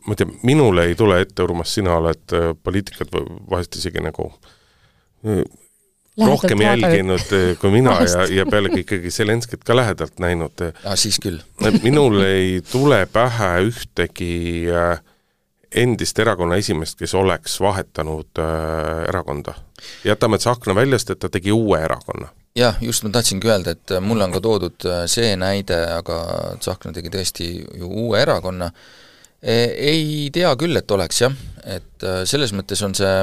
[0.05, 3.13] ma ei tea, minule ei tule ette, Urmas, sina oled äh, poliitikat
[3.51, 4.31] vahest isegi nagu
[5.27, 5.43] äh,
[6.19, 10.63] rohkem jälginud äh, kui mina ja, ja pealegi ikkagi Zelenskit ka lähedalt näinud.
[10.85, 11.39] aa, siis küll.
[11.83, 14.99] minul ei tule pähe ühtegi äh,
[15.75, 19.53] endist erakonna esimeest, kes oleks vahetanud äh, erakonda.
[20.03, 22.27] jätame Tsahkna väljast, et ta tegi uue erakonna.
[22.55, 26.17] jah, just ma tahtsingi öelda, et äh, mulle on ka toodud äh, see näide, aga
[26.59, 28.71] Tsahkna tegi tõesti ju uue erakonna
[29.41, 29.55] e,
[29.93, 33.15] ei tea küll, et oleks jah, et äh, selles mõttes on see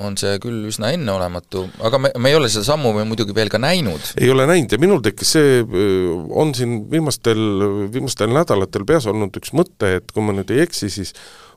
[0.00, 3.58] on see küll üsna enneolematu, aga me, me ei ole seda sammu muidugi veel ka
[3.60, 4.14] näinud.
[4.16, 5.58] ei ole näinud ja minul tekkis see,
[6.32, 7.42] on siin viimastel,
[7.92, 11.12] viimastel nädalatel peas olnud üks mõte, et kui ma nüüd ei eksi, siis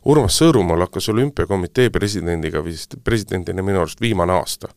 [0.06, 4.70] Urmas Sõõrumaal hakkas olümpiakomitee presidendiga vist, presidendina minu arust viimane aasta,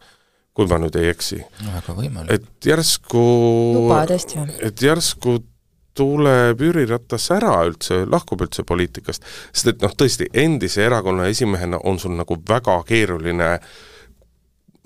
[0.57, 1.43] kui ma nüüd ei eksi.
[1.67, 2.33] väga võimalik.
[2.33, 3.25] et järsku
[3.77, 4.51] luba tõesti on.
[4.63, 5.39] et järsku
[5.99, 11.81] tuleb Jüri Ratas ära üldse, lahkub üldse poliitikast, sest et noh, tõesti, endise erakonna esimehena
[11.85, 13.51] on sul nagu väga keeruline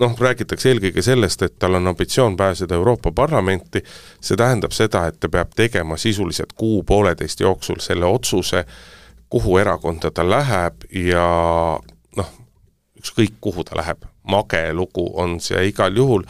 [0.02, 3.82] noh, räägitakse eelkõige sellest, et tal on ambitsioon pääseda Euroopa Parlamenti,
[4.20, 8.64] see tähendab seda, et ta peab tegema sisuliselt kuu-pooleteist jooksul selle otsuse,
[9.32, 11.26] kuhu erakonda ta läheb ja
[12.18, 12.32] noh,
[13.00, 16.26] ükskõik kuhu ta läheb, mage lugu on see igal juhul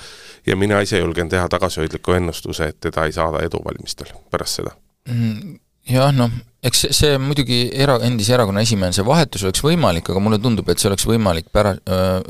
[0.46, 4.74] ja mina ise julgen teha tagasihoidliku ennustuse, et teda ei saada eduvalimistel pärast seda.
[5.10, 5.58] Mm,
[5.90, 6.30] jah, noh,
[6.62, 10.78] eks see muidugi era-, endise erakonna esimehena see vahetus oleks võimalik, aga mulle tundub, et
[10.78, 11.74] see oleks võimalik pära-,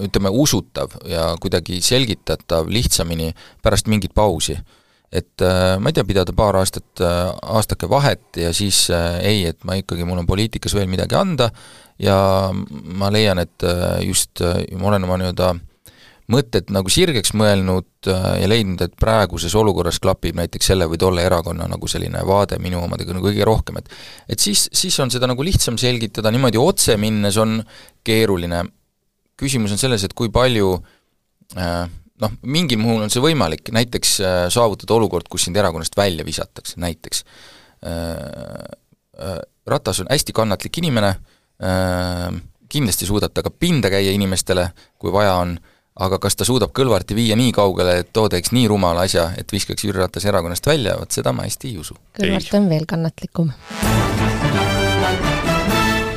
[0.00, 3.32] ütleme, usutav ja kuidagi selgitatav lihtsamini
[3.62, 4.56] pärast mingit pausi.
[5.12, 8.86] Et ma ei tea, pidada paar aastat, aastake vahet ja siis
[9.20, 11.50] ei, et ma ikkagi, mul on poliitikas veel midagi anda
[12.00, 12.16] ja
[12.52, 13.66] ma leian, et
[14.06, 15.52] just ma olen oma nii-öelda
[16.32, 21.24] mõtted nagu sirgeks mõelnud äh, ja leidnud, et praeguses olukorras klapib näiteks selle või tolle
[21.26, 23.90] erakonna nagu selline vaade minu omadega nagu kõige rohkem, et
[24.32, 27.60] et siis, siis on seda nagu lihtsam selgitada, niimoodi otse minnes on
[28.04, 28.64] keeruline.
[29.36, 30.76] küsimus on selles, et kui palju
[31.58, 31.88] äh,
[32.22, 36.80] noh, mingil muul on see võimalik, näiteks äh, saavutada olukord, kus sind erakonnast välja visatakse,
[36.82, 37.24] näiteks.
[39.66, 41.08] Ratas on hästi kannatlik inimene,
[42.70, 44.68] kindlasti suudab ta ka pinda käia inimestele,
[45.02, 45.56] kui vaja on
[46.00, 49.52] aga kas ta suudab Kõlvarti viia nii kaugele, et too teeks nii rumala asja, et
[49.52, 51.96] viskaks Jüri Ratase erakonnast välja, vot seda ma hästi ei usu.
[52.16, 53.52] Kõlvart on veel kannatlikum.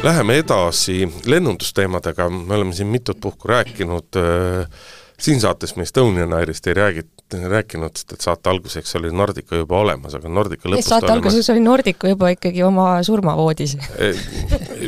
[0.05, 4.85] Läheme edasi lennundusteemadega, me oleme siin mitut puhku rääkinud äh,
[5.19, 7.03] siin saates me Estonian Airist ei räägi,
[7.49, 11.63] rääkinud, sest et saate alguseks oli Nordica juba olemas, aga Nordica lõpus saate alguses oli
[11.63, 13.75] Nordica juba ikkagi oma surmavoodis.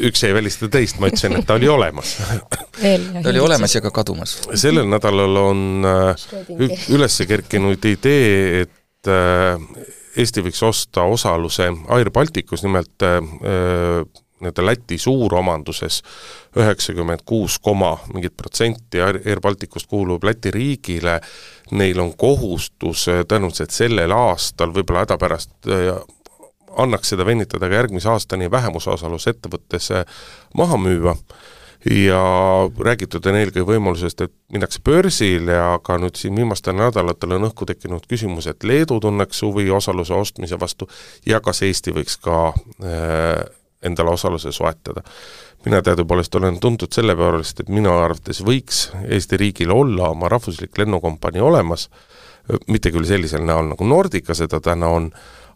[0.08, 2.18] Üks ei välista teist, ma ütlesin, et ta oli olemas.
[2.78, 4.38] Ta oli olemas ja ka kadumas.
[4.54, 6.28] sellel nädalal on äh,
[6.94, 13.20] üles kerkinud idee, et äh, Eesti võiks osta osaluse Air Balticus, nimelt äh,
[14.42, 16.02] nii-öelda Läti suuromanduses
[16.58, 21.20] üheksakümmend kuus koma mingit protsenti Air Balticust kuulub Läti riigile,
[21.72, 25.92] neil on kohustus äh, tõenäoliselt sellel aastal, võib-olla hädapärast äh,
[26.78, 30.06] annaks seda venitada ka järgmise aastani vähemusosalus ettevõttes äh,
[30.58, 31.16] maha müüa
[31.86, 32.22] ja
[32.80, 38.08] räägitud on eelkõige võimalusest, et minnakse börsile, aga nüüd siin viimastel nädalatel on õhku tekkinud
[38.10, 40.90] küsimus, et Leedu tunneks huvi osaluse ostmise vastu
[41.26, 42.40] ja kas Eesti võiks ka
[42.82, 43.46] äh,
[43.84, 45.02] endale osaluse soetada.
[45.66, 50.78] mina teadupoolest olen tuntud selle poolest, et minu arvates võiks Eesti riigil olla oma rahvuslik
[50.78, 51.90] lennukompanii olemas,
[52.68, 55.10] mitte küll sellisel näol, nagu Nordica seda täna on,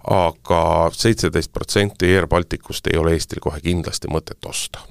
[0.09, 4.81] aga seitseteist protsenti Air Balticust ei ole Eestil kohe kindlasti mõtet osta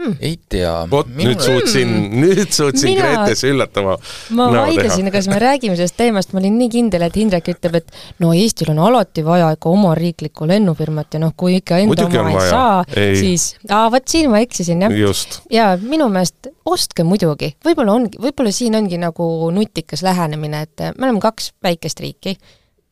[0.00, 0.16] hmm..
[0.20, 0.72] ei tea.
[0.90, 1.30] vot Minu...
[1.30, 3.08] nüüd suutsin hmm., nüüd suutsin Mina...
[3.10, 3.96] Gretes üllatama
[4.36, 8.22] ma vaidlesin, kas me räägime sellest teemast, ma olin nii kindel, et Indrek ütleb, et
[8.22, 12.22] no Eestil on alati vaja ikka oma riiklikku lennufirmat ja noh, kui ikka enda Muidugi
[12.22, 12.84] oma ei saa,
[13.20, 15.26] siis aa, vot siin ma eksisin, jah.
[15.52, 21.08] ja minu meelest ostke muidugi, võib-olla ongi, võib-olla siin ongi nagu nutikas lähenemine, et me
[21.08, 22.38] oleme kaks väikest riiki.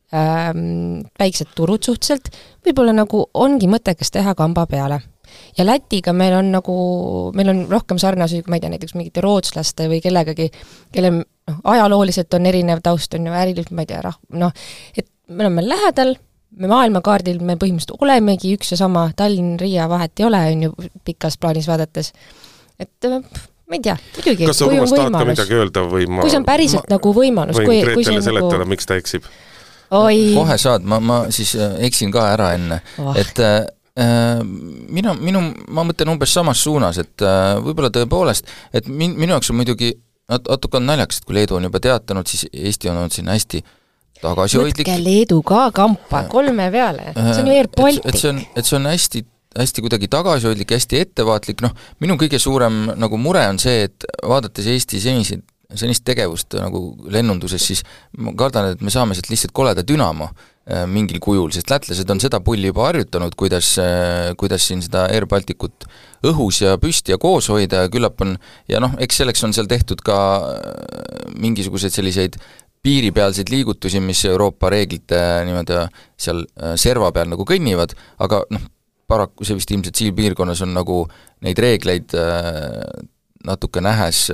[0.09, 2.31] Ähm,, väiksed turud suhteliselt,
[2.65, 4.97] võib-olla nagu ongi mõttekas teha kamba peale
[5.57, 6.75] ja Lätiga meil on nagu,
[7.35, 10.49] meil on rohkem sarnasusi, ma ei tea, näiteks mingite rootslaste või kellegagi,
[10.95, 14.53] kelle noh, ajalooliselt on erinev taust, on ju, äriliselt, ma ei tea, rah-, noh,
[14.97, 16.15] et me oleme lähedal,
[16.59, 20.91] me maailmakaardil, me põhimõtteliselt olemegi üks ja sama, Tallinn, Riia vahet ei ole, on ju,
[21.05, 22.13] pikas plaanis vaadates.
[22.79, 23.11] et
[23.69, 26.41] ma ei tea, muidugi, kas sa Urmas tahad ka midagi öelda või ma kui see
[26.41, 29.27] on päriselt ma, nagu võimalus, kui, kui see on seletada nagu..., miks ta eksib?
[29.89, 35.15] kohe saad, ma, ma siis äh, eksin ka ära enne oh., et äh, Äh, mina,
[35.19, 35.41] minu,
[35.75, 39.91] ma mõtlen umbes samas suunas, et äh, võib-olla tõepoolest, et min-, minu jaoks on muidugi
[40.31, 43.31] nat-, natuke on naljakas, et kui Leedu on juba teatanud, siis Eesti on olnud siin
[43.31, 43.63] hästi
[44.21, 44.85] tagasihoidlik.
[44.85, 48.05] võtke Leedu ka kampa, kolme peale, see on ju Air Baltic.
[48.05, 49.25] et see on, et see on hästi
[49.59, 51.71] hästi kuidagi tagasihoidlik, hästi ettevaatlik, noh,
[52.03, 55.41] minu kõige suurem nagu mure on see, et vaadates Eesti seniseid,
[55.75, 57.81] senist tegevust nagu lennunduses, siis
[58.21, 60.58] ma kardan, et me saame sealt lihtsalt koleda dünamo Äh,
[60.89, 65.25] mingil kujul, sest lätlased on seda pulli juba harjutanud, kuidas, äh, kuidas siin seda Air
[65.29, 65.87] Balticut
[66.29, 68.35] õhus ja püsti ja koos hoida ja küllap on,
[68.69, 72.37] ja noh, eks selleks on seal tehtud ka äh, mingisuguseid selliseid
[72.85, 75.81] piiripealseid liigutusi, mis Euroopa reeglite niimoodi
[76.15, 76.45] seal
[76.79, 77.91] serva peal nagu kõnnivad,
[78.23, 78.67] aga noh,
[79.09, 81.01] paraku see vist ilmselt siin piirkonnas on nagu
[81.43, 82.15] neid reegleid
[83.43, 84.29] natuke nähes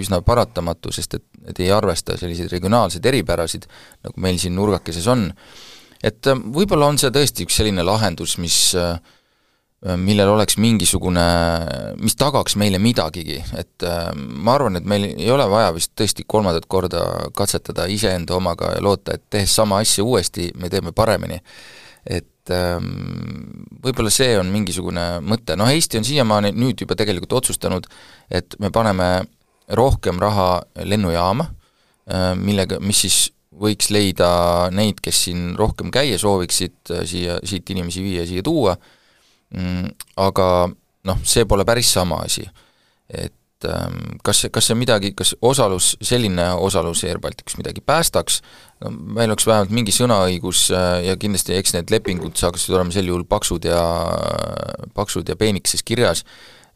[0.00, 3.66] üsna paratamatu, sest et, et ei arvesta selliseid regionaalseid eripärasid,
[4.06, 5.26] nagu meil siin nurgakeses on
[6.04, 8.96] et äh, võib-olla on see tõesti üks selline lahendus, mis äh,
[10.00, 11.24] millel oleks mingisugune,
[12.04, 16.26] mis tagaks meile midagigi, et äh, ma arvan, et meil ei ole vaja vist tõesti
[16.28, 17.04] kolmandat korda
[17.36, 21.40] katsetada iseenda omaga ja loota, et tehes sama asja uuesti, me teeme paremini.
[22.04, 22.86] et ähm,
[23.84, 27.84] võib-olla see on mingisugune mõte, noh Eesti on siiamaani nüüd juba tegelikult otsustanud,
[28.30, 29.10] et me paneme
[29.68, 31.44] rohkem raha lennujaama,
[32.40, 33.18] millega, mis siis
[33.50, 34.30] võiks leida
[34.74, 38.76] neid, kes siin rohkem käia sooviksid, äh, siia, siit inimesi viia, siia tuua,
[39.56, 39.90] mm,
[40.22, 40.46] aga
[41.08, 42.46] noh, see pole päris sama asi.
[43.10, 48.38] et ähm, kas see, kas see midagi, kas osalus, selline osalus Air Balticus midagi päästaks,
[48.84, 53.10] no meil oleks vähemalt mingi sõnaõigus äh, ja kindlasti eks need lepingud saaksid olema sel
[53.10, 53.82] juhul paksud ja,
[54.94, 56.22] paksud ja peenikeses kirjas,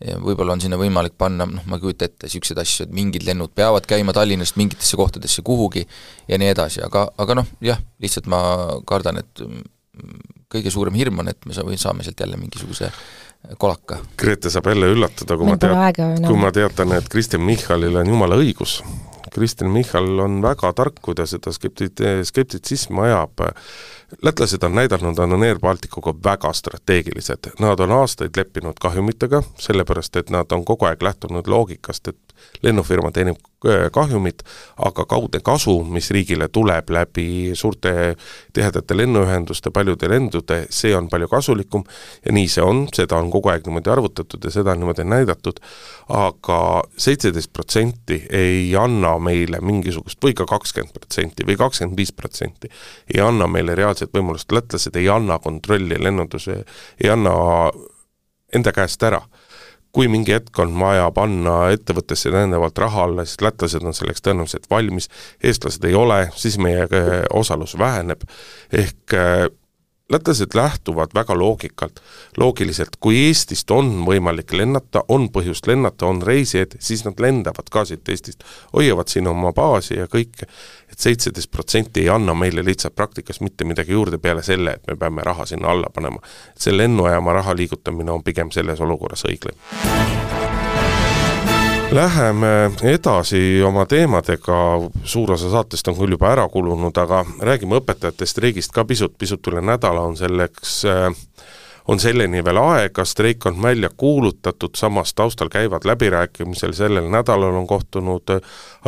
[0.05, 3.55] võib-olla on sinna võimalik panna, noh, ma ei kujuta ette, niisuguseid asju, et mingid lennud
[3.57, 5.87] peavad käima Tallinnast mingitesse kohtadesse kuhugi
[6.29, 8.41] ja nii edasi, aga, aga noh, jah, lihtsalt ma
[8.89, 9.45] kardan, et
[10.53, 12.91] kõige suurem hirm on, et me saame sealt jälle mingisuguse
[13.59, 13.99] kolaka.
[14.21, 18.39] Grete saab jälle üllatada, kui ma tean, kui ma teatan, et Kristen Michalil on jumala
[18.41, 18.79] õigus.
[19.35, 21.91] Kristen Michal on väga tark, kui ta seda skepti-,
[22.29, 23.49] skeptitsismi ajab.
[24.23, 30.17] Lätlased on näidanud, nad on Air Balticuga väga strateegilised, nad on aastaid leppinud kahjumitega, sellepärast
[30.17, 32.19] et nad on kogu aeg lähtunud loogikast, et
[32.63, 34.43] lennufirma teenib äh, kahjumit,
[34.87, 38.15] aga kaudne kasu, mis riigile tuleb läbi suurte
[38.53, 41.85] tihedate lennuühenduste, paljude lendude, see on palju kasulikum
[42.25, 45.61] ja nii see on, seda on kogu aeg niimoodi arvutatud ja seda on niimoodi näidatud,
[46.09, 46.59] aga
[47.07, 52.71] seitseteist protsenti ei anna meile mingisugust, või ka kakskümmend protsenti või kakskümmend viis protsenti,
[53.15, 56.63] ei anna meile reaalset võimalust, lätlased ei anna kontrolli lennunduse,
[57.01, 57.35] ei anna
[58.55, 59.23] enda käest ära
[59.95, 64.67] kui mingi hetk on vaja panna ettevõttesse täiendavalt raha alla, siis lätlased on selleks tõenäoliselt
[64.71, 65.09] valmis,
[65.43, 68.27] eestlased ei ole, siis meie äh, osalus väheneb,
[68.75, 69.47] ehk äh,
[70.13, 72.01] lätlased lähtuvad väga loogikalt,
[72.37, 77.85] loogiliselt, kui Eestist on võimalik lennata, on põhjust lennata, on reisijaid, siis nad lendavad ka
[77.89, 80.49] siit Eestist, hoiavad siin oma baasi ja kõike,
[80.93, 84.97] et seitseteist protsenti ei anna meile lihtsalt praktikas mitte midagi juurde peale selle, et me
[85.01, 86.21] peame raha sinna alla panema.
[86.59, 90.24] see lennujaama raha liigutamine on pigem selles olukorras õiglane.
[91.95, 94.55] Läheme edasi oma teemadega,
[95.07, 99.47] suur osa saatest on küll juba ära kulunud, aga räägime õpetajate streigist ka pisut, pisut
[99.47, 101.07] üle nädala on selleks äh,
[101.89, 107.67] on selleni veel aega, streik on välja kuulutatud, samas taustal käivad läbirääkimisel, sellel nädalal on
[107.67, 108.35] kohtunud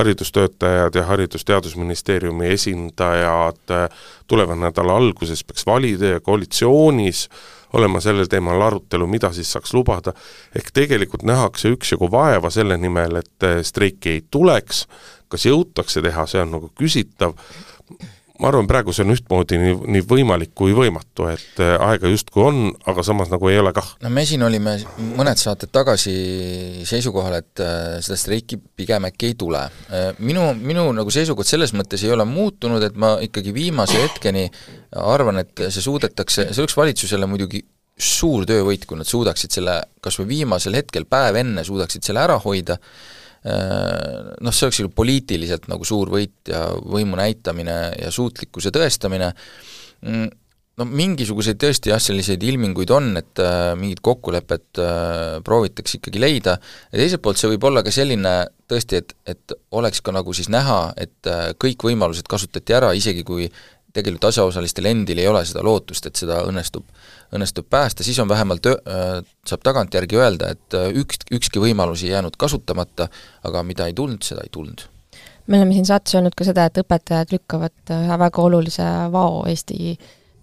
[0.00, 3.76] haridustöötajad ja Haridus-Teadusministeeriumi esindajad,
[4.26, 7.28] tuleva nädala alguses peaks valida koalitsioonis
[7.72, 10.14] olema sellel teemal arutelu, mida siis saaks lubada,
[10.56, 14.86] ehk tegelikult nähakse üksjagu vaeva selle nimel, et streiki ei tuleks,
[15.28, 17.34] kas jõutakse teha, see on nagu küsitav,
[18.40, 22.44] ma arvan, praegu see on ühtmoodi nii, nii võimalik kui võimatu, et äh, aega justkui
[22.44, 22.58] on,
[22.88, 23.94] aga samas nagu ei ole kah.
[24.04, 24.76] no me siin olime
[25.16, 26.16] mõned saated tagasi
[26.88, 29.62] seisukohal, et äh, seda streiki pigem äkki ei tule.
[29.90, 34.46] Äh, minu, minu nagu seisukoht selles mõttes ei ole muutunud, et ma ikkagi viimase hetkeni
[34.96, 37.64] arvan, et see suudetakse, see oleks valitsusele muidugi
[37.96, 42.36] suur töövõit, kui nad suudaksid selle kas või viimasel hetkel, päev enne, suudaksid selle ära
[42.44, 42.76] hoida,
[43.46, 49.28] noh, see oleks poliitiliselt nagu suur võit ja võimu näitamine ja suutlikkuse tõestamine,
[50.02, 50.32] mm,
[50.80, 56.56] no mingisuguseid tõesti jah, selliseid ilminguid on, et äh, mingit kokkulepet äh, proovitakse ikkagi leida,
[56.92, 58.34] ja teiselt poolt see võib olla ka selline
[58.68, 63.24] tõesti, et, et oleks ka nagu siis näha, et äh, kõik võimalused kasutati ära, isegi
[63.26, 63.48] kui
[63.96, 66.84] tegelikult asjaosalistel endil ei ole seda lootust, et seda õnnestub,
[67.34, 68.62] õnnestub päästa, siis on vähemalt,
[69.46, 70.68] saab tagantjärgi öelda, et
[71.02, 73.04] üks, ükski võimalus ei jäänud kasutamata,
[73.46, 74.80] aga mida ei tulnud, seda ei tulnud.
[75.46, 79.98] me oleme siin saates öelnud ka seda, et õpetajad lükkavad ühe väga olulise vao Eesti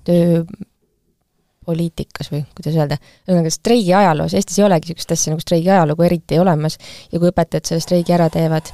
[0.08, 6.02] tööpoliitikas või kuidas öelda, ühesõnaga streigi ajaloos, Eestis ei olegi niisugust asja nagu streigi ajalugu
[6.08, 6.74] eriti olemas
[7.12, 8.66] ja kui õpetajad selle streigi ära teevad,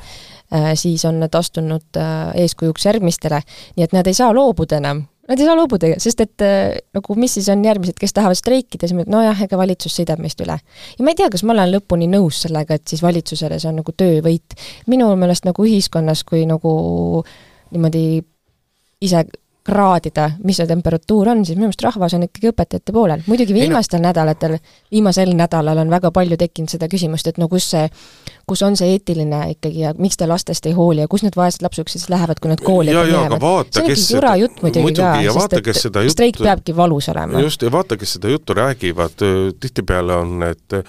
[0.53, 3.43] Äh, siis on nad astunud äh, eeskujuks järgmistele,
[3.77, 5.03] nii et nad ei saa loobuda enam.
[5.29, 8.89] Nad ei saa loobuda, sest et äh, nagu mis siis on järgmised, kes tahavad streikida,
[8.89, 10.55] siis nojah, ega valitsus sõidab meist üle.
[10.57, 13.77] ja ma ei tea, kas ma olen lõpuni nõus sellega, et siis valitsusele see on
[13.83, 14.57] nagu töövõit.
[14.89, 16.73] minu meelest nagu ühiskonnas, kui nagu
[17.69, 18.23] niimoodi
[19.05, 19.23] ise
[19.69, 23.23] kraadida, mis see temperatuur on, siis minu meelest rahvas on ikkagi õpetajate poolel.
[23.27, 24.07] muidugi viimastel no.
[24.09, 24.57] nädalatel,
[24.91, 27.85] viimasel nädalal on väga palju tekkinud seda küsimust, et no kus see,
[28.49, 31.65] kus on see eetiline ikkagi ja miks te lastest ei hooli ja kus need vaesed
[31.65, 33.71] lapsukesed siis lähevad, kui nad kooli minevad.
[33.71, 37.45] see on ikka jura jutt muidugi, ka, sest et jutt, streik peabki valus olema.
[37.45, 39.25] just, ja vaata, kes seda juttu räägivad,
[39.59, 40.81] tihtipeale on need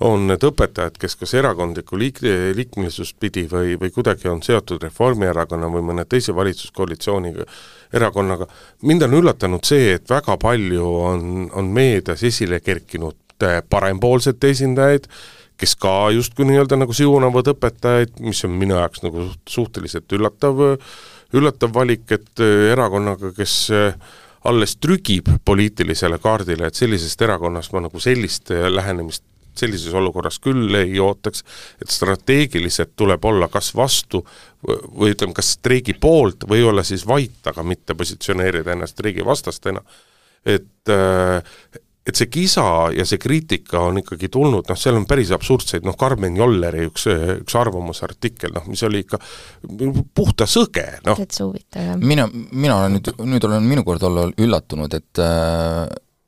[0.00, 2.22] on need õpetajad, kes kas erakondlikku liik-,
[2.56, 7.44] liikmelisust pidi või, või kuidagi on seotud Reformierakonna või mõne teise valitsuskoalitsiooniga,
[7.92, 8.48] erakonnaga.
[8.82, 15.10] mind on üllatanud see, et väga palju on, on meedias esile kerkinud äh, parempoolsete esindajaid,
[15.60, 20.64] kes ka justkui nii-öelda nagu siunavad õpetajaid, mis on minu jaoks nagu suhteliselt üllatav,
[21.36, 23.92] üllatav valik, et äh, erakonnaga, kes äh,
[24.48, 29.26] alles trügib poliitilisele kaardile, et sellisest erakonnast ma nagu sellist lähenemist
[29.60, 31.44] sellises olukorras küll ei ootaks,
[31.82, 34.24] et strateegiliselt tuleb olla kas vastu
[34.64, 39.80] või ütleme, kas streigi poolt või olla siis vait, aga mitte positsioneerida ennast streigi vastastena.
[40.44, 40.88] et,
[42.10, 42.64] et see kisa
[42.96, 47.06] ja see kriitika on ikkagi tulnud, noh, seal on päris absurdseid, noh, Karmen Jolleri üks,
[47.42, 49.20] üks arvamusartikkel, noh, mis oli ikka
[50.16, 51.20] puhta sõge, noh.
[51.20, 51.98] täitsa huvitav, jah.
[52.00, 55.84] mina, mina olen nüüd, nüüd olen minu kord olla üllatunud, et äh,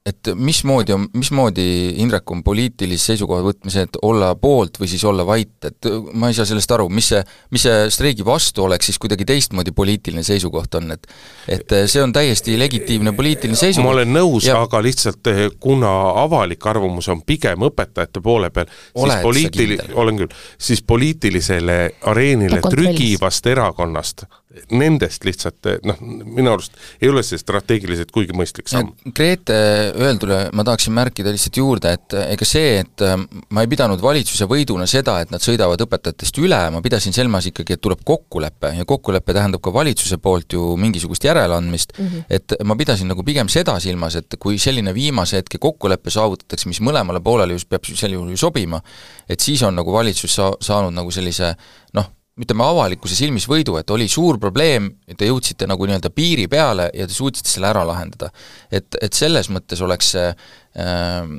[0.07, 1.65] et mismoodi on, mismoodi
[2.03, 5.89] Indrek on poliitilise seisukoha võtmise, et olla poolt või siis olla vait, et
[6.19, 7.21] ma ei saa sellest aru, mis see,
[7.55, 11.07] mis see streigi vastu oleks siis kuidagi teistmoodi poliitiline seisukoht on, et
[11.53, 13.87] et see on täiesti legitiimne poliitiline seisukoht.
[13.87, 15.93] ma olen nõus ja..., aga lihtsalt eh, kuna
[16.25, 21.79] avalik arvamus on pigem õpetajate poole peal, siis poliitili-, olen küll, siis poliitilisele
[22.11, 24.27] areenile trügivast erakonnast
[24.73, 28.93] nendest lihtsalt noh, minu arust ei ole see strateegiliselt kuigi mõistlik samm.
[29.17, 29.57] Grete
[29.97, 33.17] öeldule ma tahaksin märkida lihtsalt juurde, et ega see, et äh,
[33.55, 37.77] ma ei pidanud valitsuse võiduna seda, et nad sõidavad õpetajatest üle, ma pidasin silmas ikkagi,
[37.77, 42.25] et tuleb kokkulepe ja kokkulepe tähendab ka valitsuse poolt ju mingisugust järeleandmist mm, -hmm.
[42.31, 46.81] et ma pidasin nagu pigem seda silmas, et kui selline viimase hetke kokkulepe saavutatakse, mis
[46.81, 48.81] mõlemale poolele just peab sel juhul ju sobima,
[49.29, 51.55] et siis on nagu valitsus sa-, saanud nagu sellise
[51.95, 52.11] noh,
[52.43, 57.07] ütleme, avalikkuse silmis võidu, et oli suur probleem te jõudsite nagu nii-öelda piiri peale ja
[57.09, 58.31] te suutsite selle ära lahendada.
[58.71, 61.35] et, et selles mõttes oleks see äh,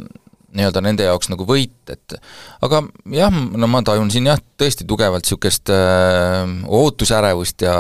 [0.53, 2.17] nii-öelda nende jaoks nagu võit, et
[2.65, 2.83] aga
[3.13, 6.43] jah, no ma tajun siin jah, tõesti tugevalt niisugust äh,
[6.81, 7.75] ootusärevust ja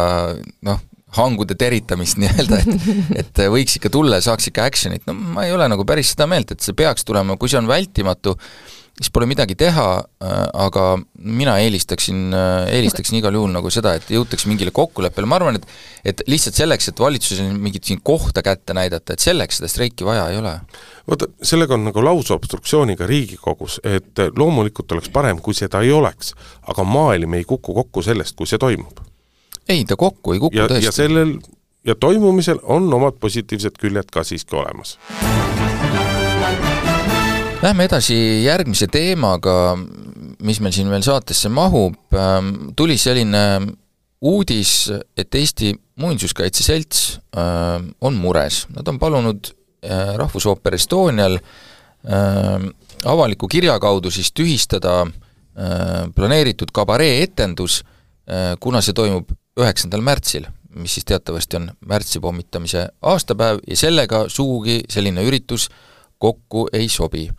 [0.65, 0.81] noh,
[1.17, 5.53] hangude teritamist nii-öelda, et et võiks ikka tulla ja saaks ikka action'it, no ma ei
[5.53, 8.35] ole nagu päris seda meelt, et see peaks tulema, kui see on vältimatu,
[8.97, 9.87] siis pole midagi teha,
[10.21, 10.33] äh,
[10.65, 10.83] aga
[11.17, 15.65] mina eelistaksin, äh, eelistaksin igal juhul nagu seda, et jõutaks mingile kokkuleppele, ma arvan, et
[16.13, 20.27] et lihtsalt selleks, et valitsusel mingit siin kohta kätte näidata, et selleks seda streiki vaja
[20.29, 20.53] ei ole.
[21.09, 26.35] vaata, sellega on nagu lausobstruktsiooniga Riigikogus, et loomulikult oleks parem, kui seda ei oleks,
[26.67, 29.01] aga maailm ei kuku kokku sellest, kui see toimub.
[29.67, 30.85] ei, ta kokku ei kuku ja, tõesti.
[30.85, 31.37] ja sellel,
[31.85, 34.99] ja toimumisel on omad positiivsed küljed ka siiski olemas
[37.63, 39.77] Lähme edasi järgmise teemaga,
[40.43, 43.43] mis meil siin veel saatesse mahub, ähm, tuli selline
[44.19, 45.69] uudis, et Eesti
[46.03, 47.03] Muinsuskaitse Selts
[47.39, 52.65] ähm, on mures, nad on palunud äh, Rahvusooper Estonial ähm,
[53.07, 57.77] avaliku kirja kaudu siis tühistada äh, planeeritud kabaree-etendus,
[58.27, 64.25] äh, kuna see toimub üheksandal märtsil, mis siis teatavasti on märtsi pommitamise aastapäev ja sellega
[64.27, 65.69] sugugi selline üritus
[66.19, 67.29] kokku ei sobi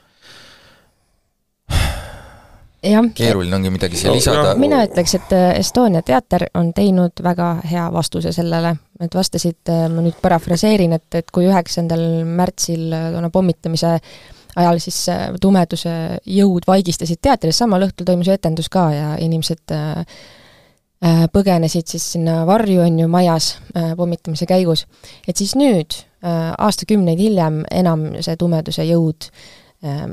[3.14, 4.54] keeruline ongi midagi siia lisada.
[4.60, 9.86] mina ütleks, et äh, Estonia teater on teinud väga hea vastuse sellele, et vastasid, äh,
[9.92, 13.98] ma nüüd parafraseerin, et, et kui üheksandal märtsil äh, toona pommitamise
[14.54, 15.00] ajal siis
[15.42, 15.92] tumeduse
[16.30, 19.74] jõud vaigistasid teatris, samal õhtul toimus ju etendus ka ja inimesed
[21.34, 23.48] põgenesid siis sinna varju, on ju, majas
[23.98, 24.86] pommitamise käigus.
[25.26, 29.26] et siis nüüd, aastakümneid hiljem, enam see tumeduse jõud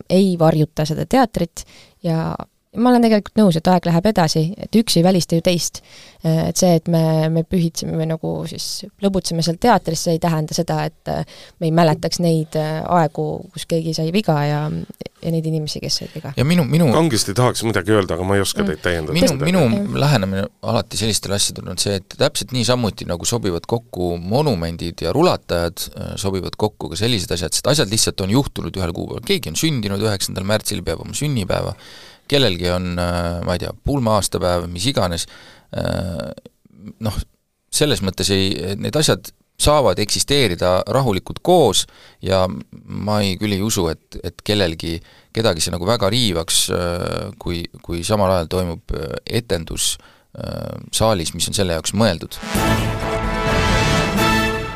[0.10, 1.62] ei varjuta seda teatrit
[2.04, 2.34] ja
[2.80, 5.82] ma olen tegelikult nõus, et aeg läheb edasi, et üks ei välista ju teist.
[6.24, 7.02] Et see, et me,
[7.34, 11.10] me pühitseme või nagu siis lõbutseme seal teatris, see ei tähenda seda, et
[11.60, 14.60] me ei mäletaks neid aegu, kus keegi sai viga ja,
[15.22, 16.32] ja neid inimesi, kes said viga.
[16.38, 18.70] ja minu, minu kangesti tahaks midagi öelda, aga ma ei oska mm.
[18.70, 19.18] teid täiendada.
[19.18, 19.98] minu, minu mm.
[20.04, 25.90] lähenemine alati sellistele asjadele on see, et täpselt niisamuti, nagu sobivad kokku monumendid ja rulatajad,
[26.22, 30.06] sobivad kokku ka sellised asjad, sest asjad lihtsalt on juhtunud ühel kuupäeval, keegi on sündinud
[30.06, 31.76] üheksandal märtsil, peab oma sünnipäeva,
[32.30, 35.28] kellelgi on, äh, ma ei tea, pulma-aastapäev, mis iganes,
[35.78, 36.32] äh,
[37.00, 37.20] noh,
[37.72, 41.86] selles mõttes ei, need asjad saavad eksisteerida rahulikult koos
[42.26, 44.96] ja ma ei, küll ei usu, et, et kellelgi,
[45.34, 49.96] kedagi see nagu väga riivaks, äh, kui, kui samal ajal toimub etendus
[50.96, 52.38] saalis, mis on selle jaoks mõeldud.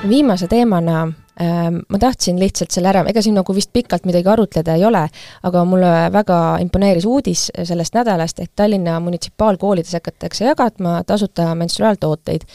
[0.04, 1.06] viimase teemana
[1.36, 5.02] ma tahtsin lihtsalt selle ära, ega siin nagu vist pikalt midagi arutleda ei ole,
[5.44, 12.48] aga mulle väga imponeeris uudis sellest nädalast, et Tallinna munitsipaalkoolides hakatakse jagama tasuta menstruaaltooteid.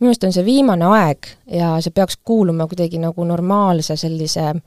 [0.00, 4.62] minu meelest on see viimane aeg ja see peaks kuuluma kuidagi nagu normaalse sellise äh,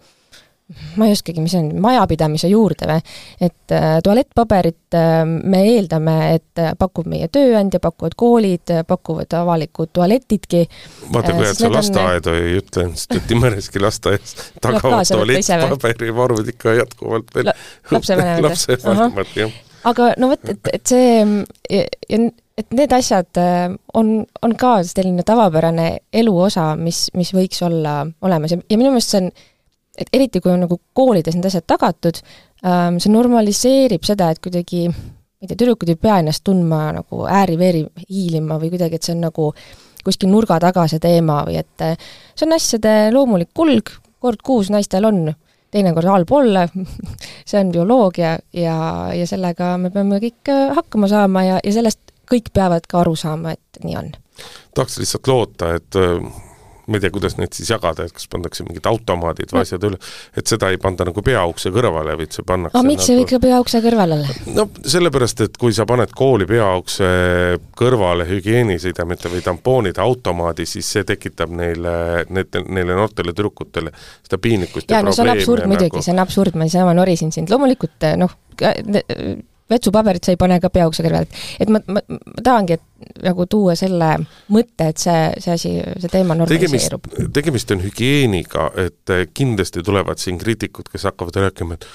[1.00, 3.04] ma ei oskagi, mis on, majapidamise juurde või,
[3.48, 9.94] et äh, tualettpaberit äh, me eeldame, et äh, pakub meie tööandja, pakuvad koolid, pakuvad avalikud
[9.96, 10.66] tualetidki.
[11.14, 12.42] vaata, kui head sa lasteaedu on...
[12.42, 17.56] ei ütle, sest et Timmereski lasteaias tagavad tualettpaberivarud ikka jätkuvalt veel La
[17.96, 19.58] lapsevanemad lapsevanemad, jah.
[19.88, 21.24] aga no vot, et, et see
[21.72, 22.24] ja, ja
[22.58, 23.38] et need asjad
[23.96, 24.08] on,
[24.42, 28.56] on ka selline tavapärane elu osa, mis, mis võiks olla olemas.
[28.56, 29.30] Ja, ja minu meelest see on
[29.98, 32.22] et eriti, kui on nagu koolides need asjad tagatud,
[32.66, 37.26] ähm, see normaliseerib seda, et kuidagi ma ei tea, tüdrukud ei pea ennast tundma nagu
[37.30, 39.52] ääri-veeri hiilima või kuidagi, et see on nagu
[40.08, 41.98] kuskil nurga taga see teema või et äh,
[42.34, 43.92] see on asjade loomulik kulg,
[44.24, 45.28] kord kuus naistel on
[45.74, 46.54] teinekord allpool
[47.50, 48.78] see on bioloogia ja,
[49.14, 53.16] ja sellega me peame kõik äh, hakkama saama ja, ja sellest kõik peavad ka aru
[53.16, 54.12] saama, et nii on.
[54.76, 56.44] tahaks lihtsalt loota, et äh,
[56.88, 60.00] ma ei tea, kuidas neid siis jagada, et kas pannakse mingid automaadid või asjad üle,
[60.40, 63.26] et seda ei panda nagu peaukse kõrvale, vaid see pannakse aga miks nagu...
[63.26, 64.20] ikka peaukse kõrvale?
[64.56, 67.10] no sellepärast, et kui sa paned kooli peaukse
[67.78, 71.98] kõrvale hügieenisidemete või tampoonide automaadi, siis see tekitab neile,
[72.32, 75.76] need, neile noortele tüdrukutele seda piinlikkust ja, ja no see on absurd nagu...
[75.76, 78.40] muidugi, see on absurd, ma niisama norisin sind, loomulikult noh,
[79.70, 81.28] vetsupaberit sa ei pane ka peaukse kõrvale.
[81.60, 84.14] et ma, ma, ma tahangi, et nagu tuua selle
[84.54, 87.10] mõtte, et see, see asi, see teema normaliseerub.
[87.34, 91.90] tegemist on hügieeniga, et kindlasti tulevad siin kriitikud, kes hakkavad rääkima, et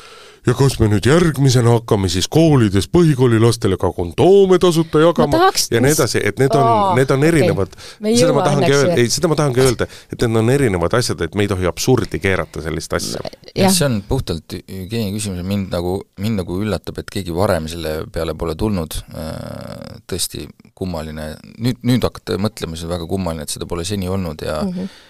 [0.47, 5.83] ja kas me nüüd järgmisena hakkame siis koolides põhikoolilastele ka kondoome tasuta jagama tahaks, ja
[5.83, 9.31] nii edasi, et need on, need on erinevad okay., seda ma tahangi öelda, ei, seda
[9.31, 12.99] ma tahangi öelda, et need on erinevad asjad, et me ei tohi absurdi keerata sellist
[12.99, 13.23] asja.
[13.55, 17.95] see on puhtalt hügieeni küsimus ja mind nagu, mind nagu üllatab, et keegi varem selle
[18.13, 21.33] peale pole tulnud, äh, tõesti kummaline,
[21.63, 24.75] nüüd, nüüd hakata mõtlema, see on väga kummaline, et seda pole seni olnud ja mm
[24.75, 25.01] -hmm.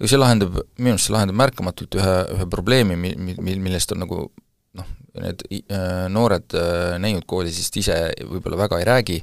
[0.00, 4.06] ja see lahendab, minu arust see lahendab märkamatult ühe, ühe probleemi, mi-, mi-, millest on
[4.06, 4.30] nagu
[5.18, 7.96] noh, need äh, noored äh, neiud koolisist ise
[8.28, 9.18] võib-olla väga ei räägi,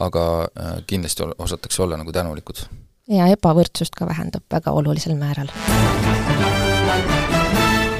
[0.00, 2.64] aga äh, kindlasti osatakse olla nagu tänulikud.
[3.10, 5.50] ja ebavõrdsust ka vähendab väga olulisel määral.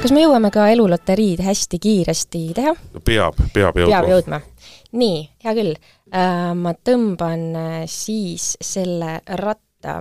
[0.02, 2.74] kas me jõuame ka eluloteriid hästi kiiresti teha?
[3.04, 3.90] peab, peab jõudma.
[3.90, 4.40] peab jõudma.
[4.92, 5.74] nii, hea küll
[6.60, 7.44] ma tõmban
[7.86, 10.00] siis selle ratta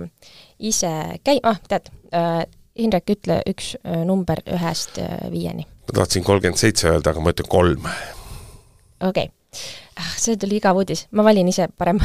[0.58, 2.46] ise käi-, ah tead äh,,
[2.80, 3.74] Indrek, ütle üks
[4.06, 4.96] number ühest
[5.28, 7.90] viieni ma tahtsin kolmkümmend seitse öelda, aga ma ütlen kolm.
[9.00, 9.28] okei okay
[10.00, 11.98] ah, see tuli igav uudis, ma valin ise parem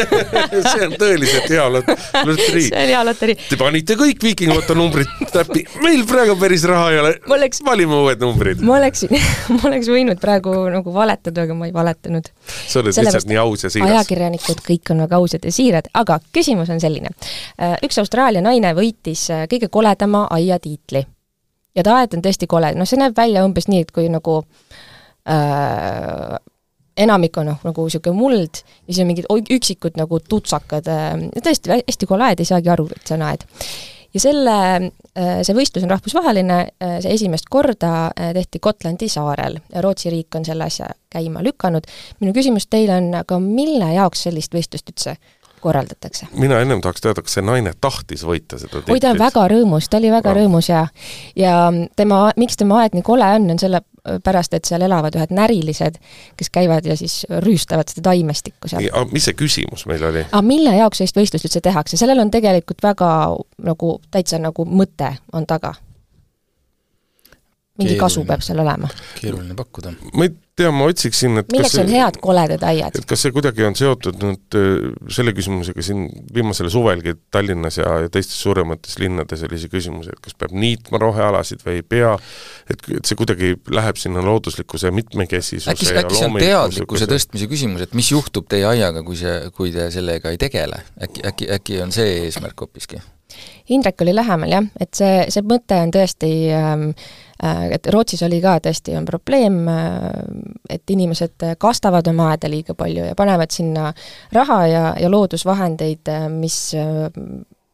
[0.70, 1.90] see on tõeliselt hea lot-,
[2.28, 2.68] loterii.
[2.68, 3.36] see on hea loterii.
[3.50, 7.62] Te panite kõik Viikingoto numbrid täppi, meil praegu päris raha ei ole, oleks...
[7.66, 8.62] valime uued numbrid.
[8.66, 9.12] ma oleksin
[9.56, 12.30] ma oleks võinud praegu nagu valetada, aga ma ei valetanud.
[12.54, 13.92] sa oled lihtsalt nii aus ja siiras.
[13.96, 17.12] ajakirjanikud kõik on väga ausad ja siirad, aga küsimus on selline.
[17.84, 21.04] Üks Austraalia naine võitis äh, kõige koledama aiatiitli
[21.76, 24.40] ja ta aed on tõesti kole, noh see näeb välja umbes nii, et kui nagu
[25.28, 26.36] äh,
[26.96, 31.12] enamik on noh, nagu niisugune muld ja siis on mingid üksikud nagu tutsakad äh,,
[31.44, 33.44] tõesti hästi kole aed, ei saagi aru, et see on aed.
[34.16, 39.60] ja selle äh,, see võistlus on rahvusvaheline äh,, see esimest korda äh, tehti Gotlandi saarel
[39.72, 41.84] ja Rootsi riik on selle asja käima lükanud.
[42.20, 45.18] minu küsimus teile on, aga mille jaoks sellist võistlust üldse
[45.66, 46.30] korraldatakse.
[46.38, 48.94] mina ennem tahaks teada, kas see naine tahtis võita seda tiitlit?
[48.94, 50.40] oi, ta on väga rõõmus, ta oli väga no.
[50.40, 50.86] rõõmus ja
[51.36, 51.56] ja
[51.98, 55.98] tema, miks tema aed nii kole on, on sellepärast, et seal elavad ühed närilised,
[56.38, 58.86] kes käivad ja siis rüüstavad seda taimestikku seal.
[59.12, 60.26] mis see küsimus meil oli?
[60.30, 63.10] aga mille jaoks sellist võistlust üldse tehakse, sellel on tegelikult väga
[63.66, 65.74] nagu, täitsa nagu mõte on taga
[67.76, 68.02] mingi keeruline.
[68.02, 68.90] kasu peab seal olema.
[69.20, 69.92] keeruline pakkuda.
[70.14, 72.96] ma ei tea, ma otsiksin, et milleks see, on head koledad aiad?
[72.96, 77.90] et kas see kuidagi on seotud nüüd äh, selle küsimusega siin viimasel suvelgi Tallinnas ja,
[78.04, 82.14] ja teistes suuremates linnades oli see küsimus, et kas peab niitma rohealasid või ei pea,
[82.72, 87.84] et, et see kuidagi läheb sinna looduslikkuse mitmekesisuse äkki, äkki see on teadlikkuse tõstmise küsimus,
[87.84, 91.84] et mis juhtub teie aiaga, kui see, kui te sellega ei tegele, äkki, äkki, äkki
[91.84, 93.02] on see eesmärk hoopiski?
[93.74, 96.90] Indrek oli lähemal jah, et see, see mõte on tõesti ähm,
[97.44, 100.06] Äh, et Rootsis oli ka tõesti, on probleem, äh,
[100.72, 103.90] et inimesed kastavad oma aeda liiga palju ja panevad sinna
[104.32, 106.60] raha ja, ja loodusvahendeid, äh, mis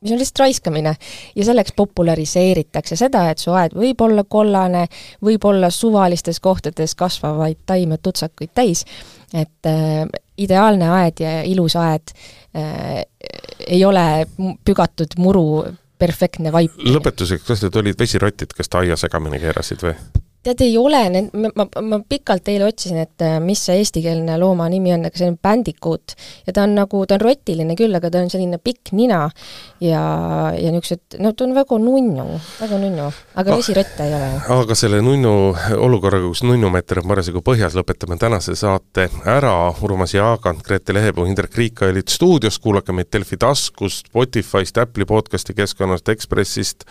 [0.03, 0.97] mis on lihtsalt raiskamine.
[1.37, 4.87] ja selleks populariseeritakse seda, et su aed võib olla kollane,
[5.23, 8.85] võib olla suvalistes kohtades kasvavaid taime tutsakuid täis,
[9.35, 12.11] et äh, ideaalne aed ja ilus aed
[12.57, 13.05] äh,
[13.67, 14.27] ei ole
[14.65, 15.47] pügatud muru
[16.03, 16.75] perfektne vaip.
[16.83, 19.95] lõpetuseks, kas need olid vesirotid, kes ta aia segamini keerasid või?
[20.43, 21.01] Tead, ei ole,
[21.55, 25.31] ma, ma pikalt eile otsisin, et äh, mis see eestikeelne looma nimi on, aga see
[25.31, 26.17] on Bandicoot.
[26.47, 29.25] ja ta on nagu, ta on rotiline küll, aga ta on selline pikk nina.
[29.83, 30.03] Ja,
[30.55, 32.27] ja niisugused, no ta on väga nunnu,
[32.61, 34.31] väga nunnu, aga vesirotte ei ole.
[34.57, 35.35] aga selle nunnu
[35.87, 41.57] olukorraga, kus nunnumeeter on parasjagu põhjas, lõpetame tänase saate ära, Urmas Jaagant, Grete Lehepuu, Indrek
[41.59, 46.87] Riika olid stuudios, kuulake meid Delfi taskust, Spotify'st, Apple'i podcasti keskkonnast, Ekspressist,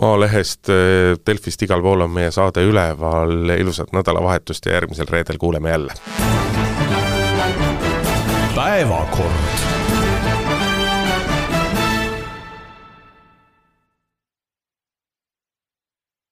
[0.00, 0.72] Maalehest,
[1.26, 5.92] Delfist, igal pool on meie saade üle päeval, ilusat nädalavahetust ja järgmisel reedel kuuleme jälle.
[8.54, 9.83] päevakord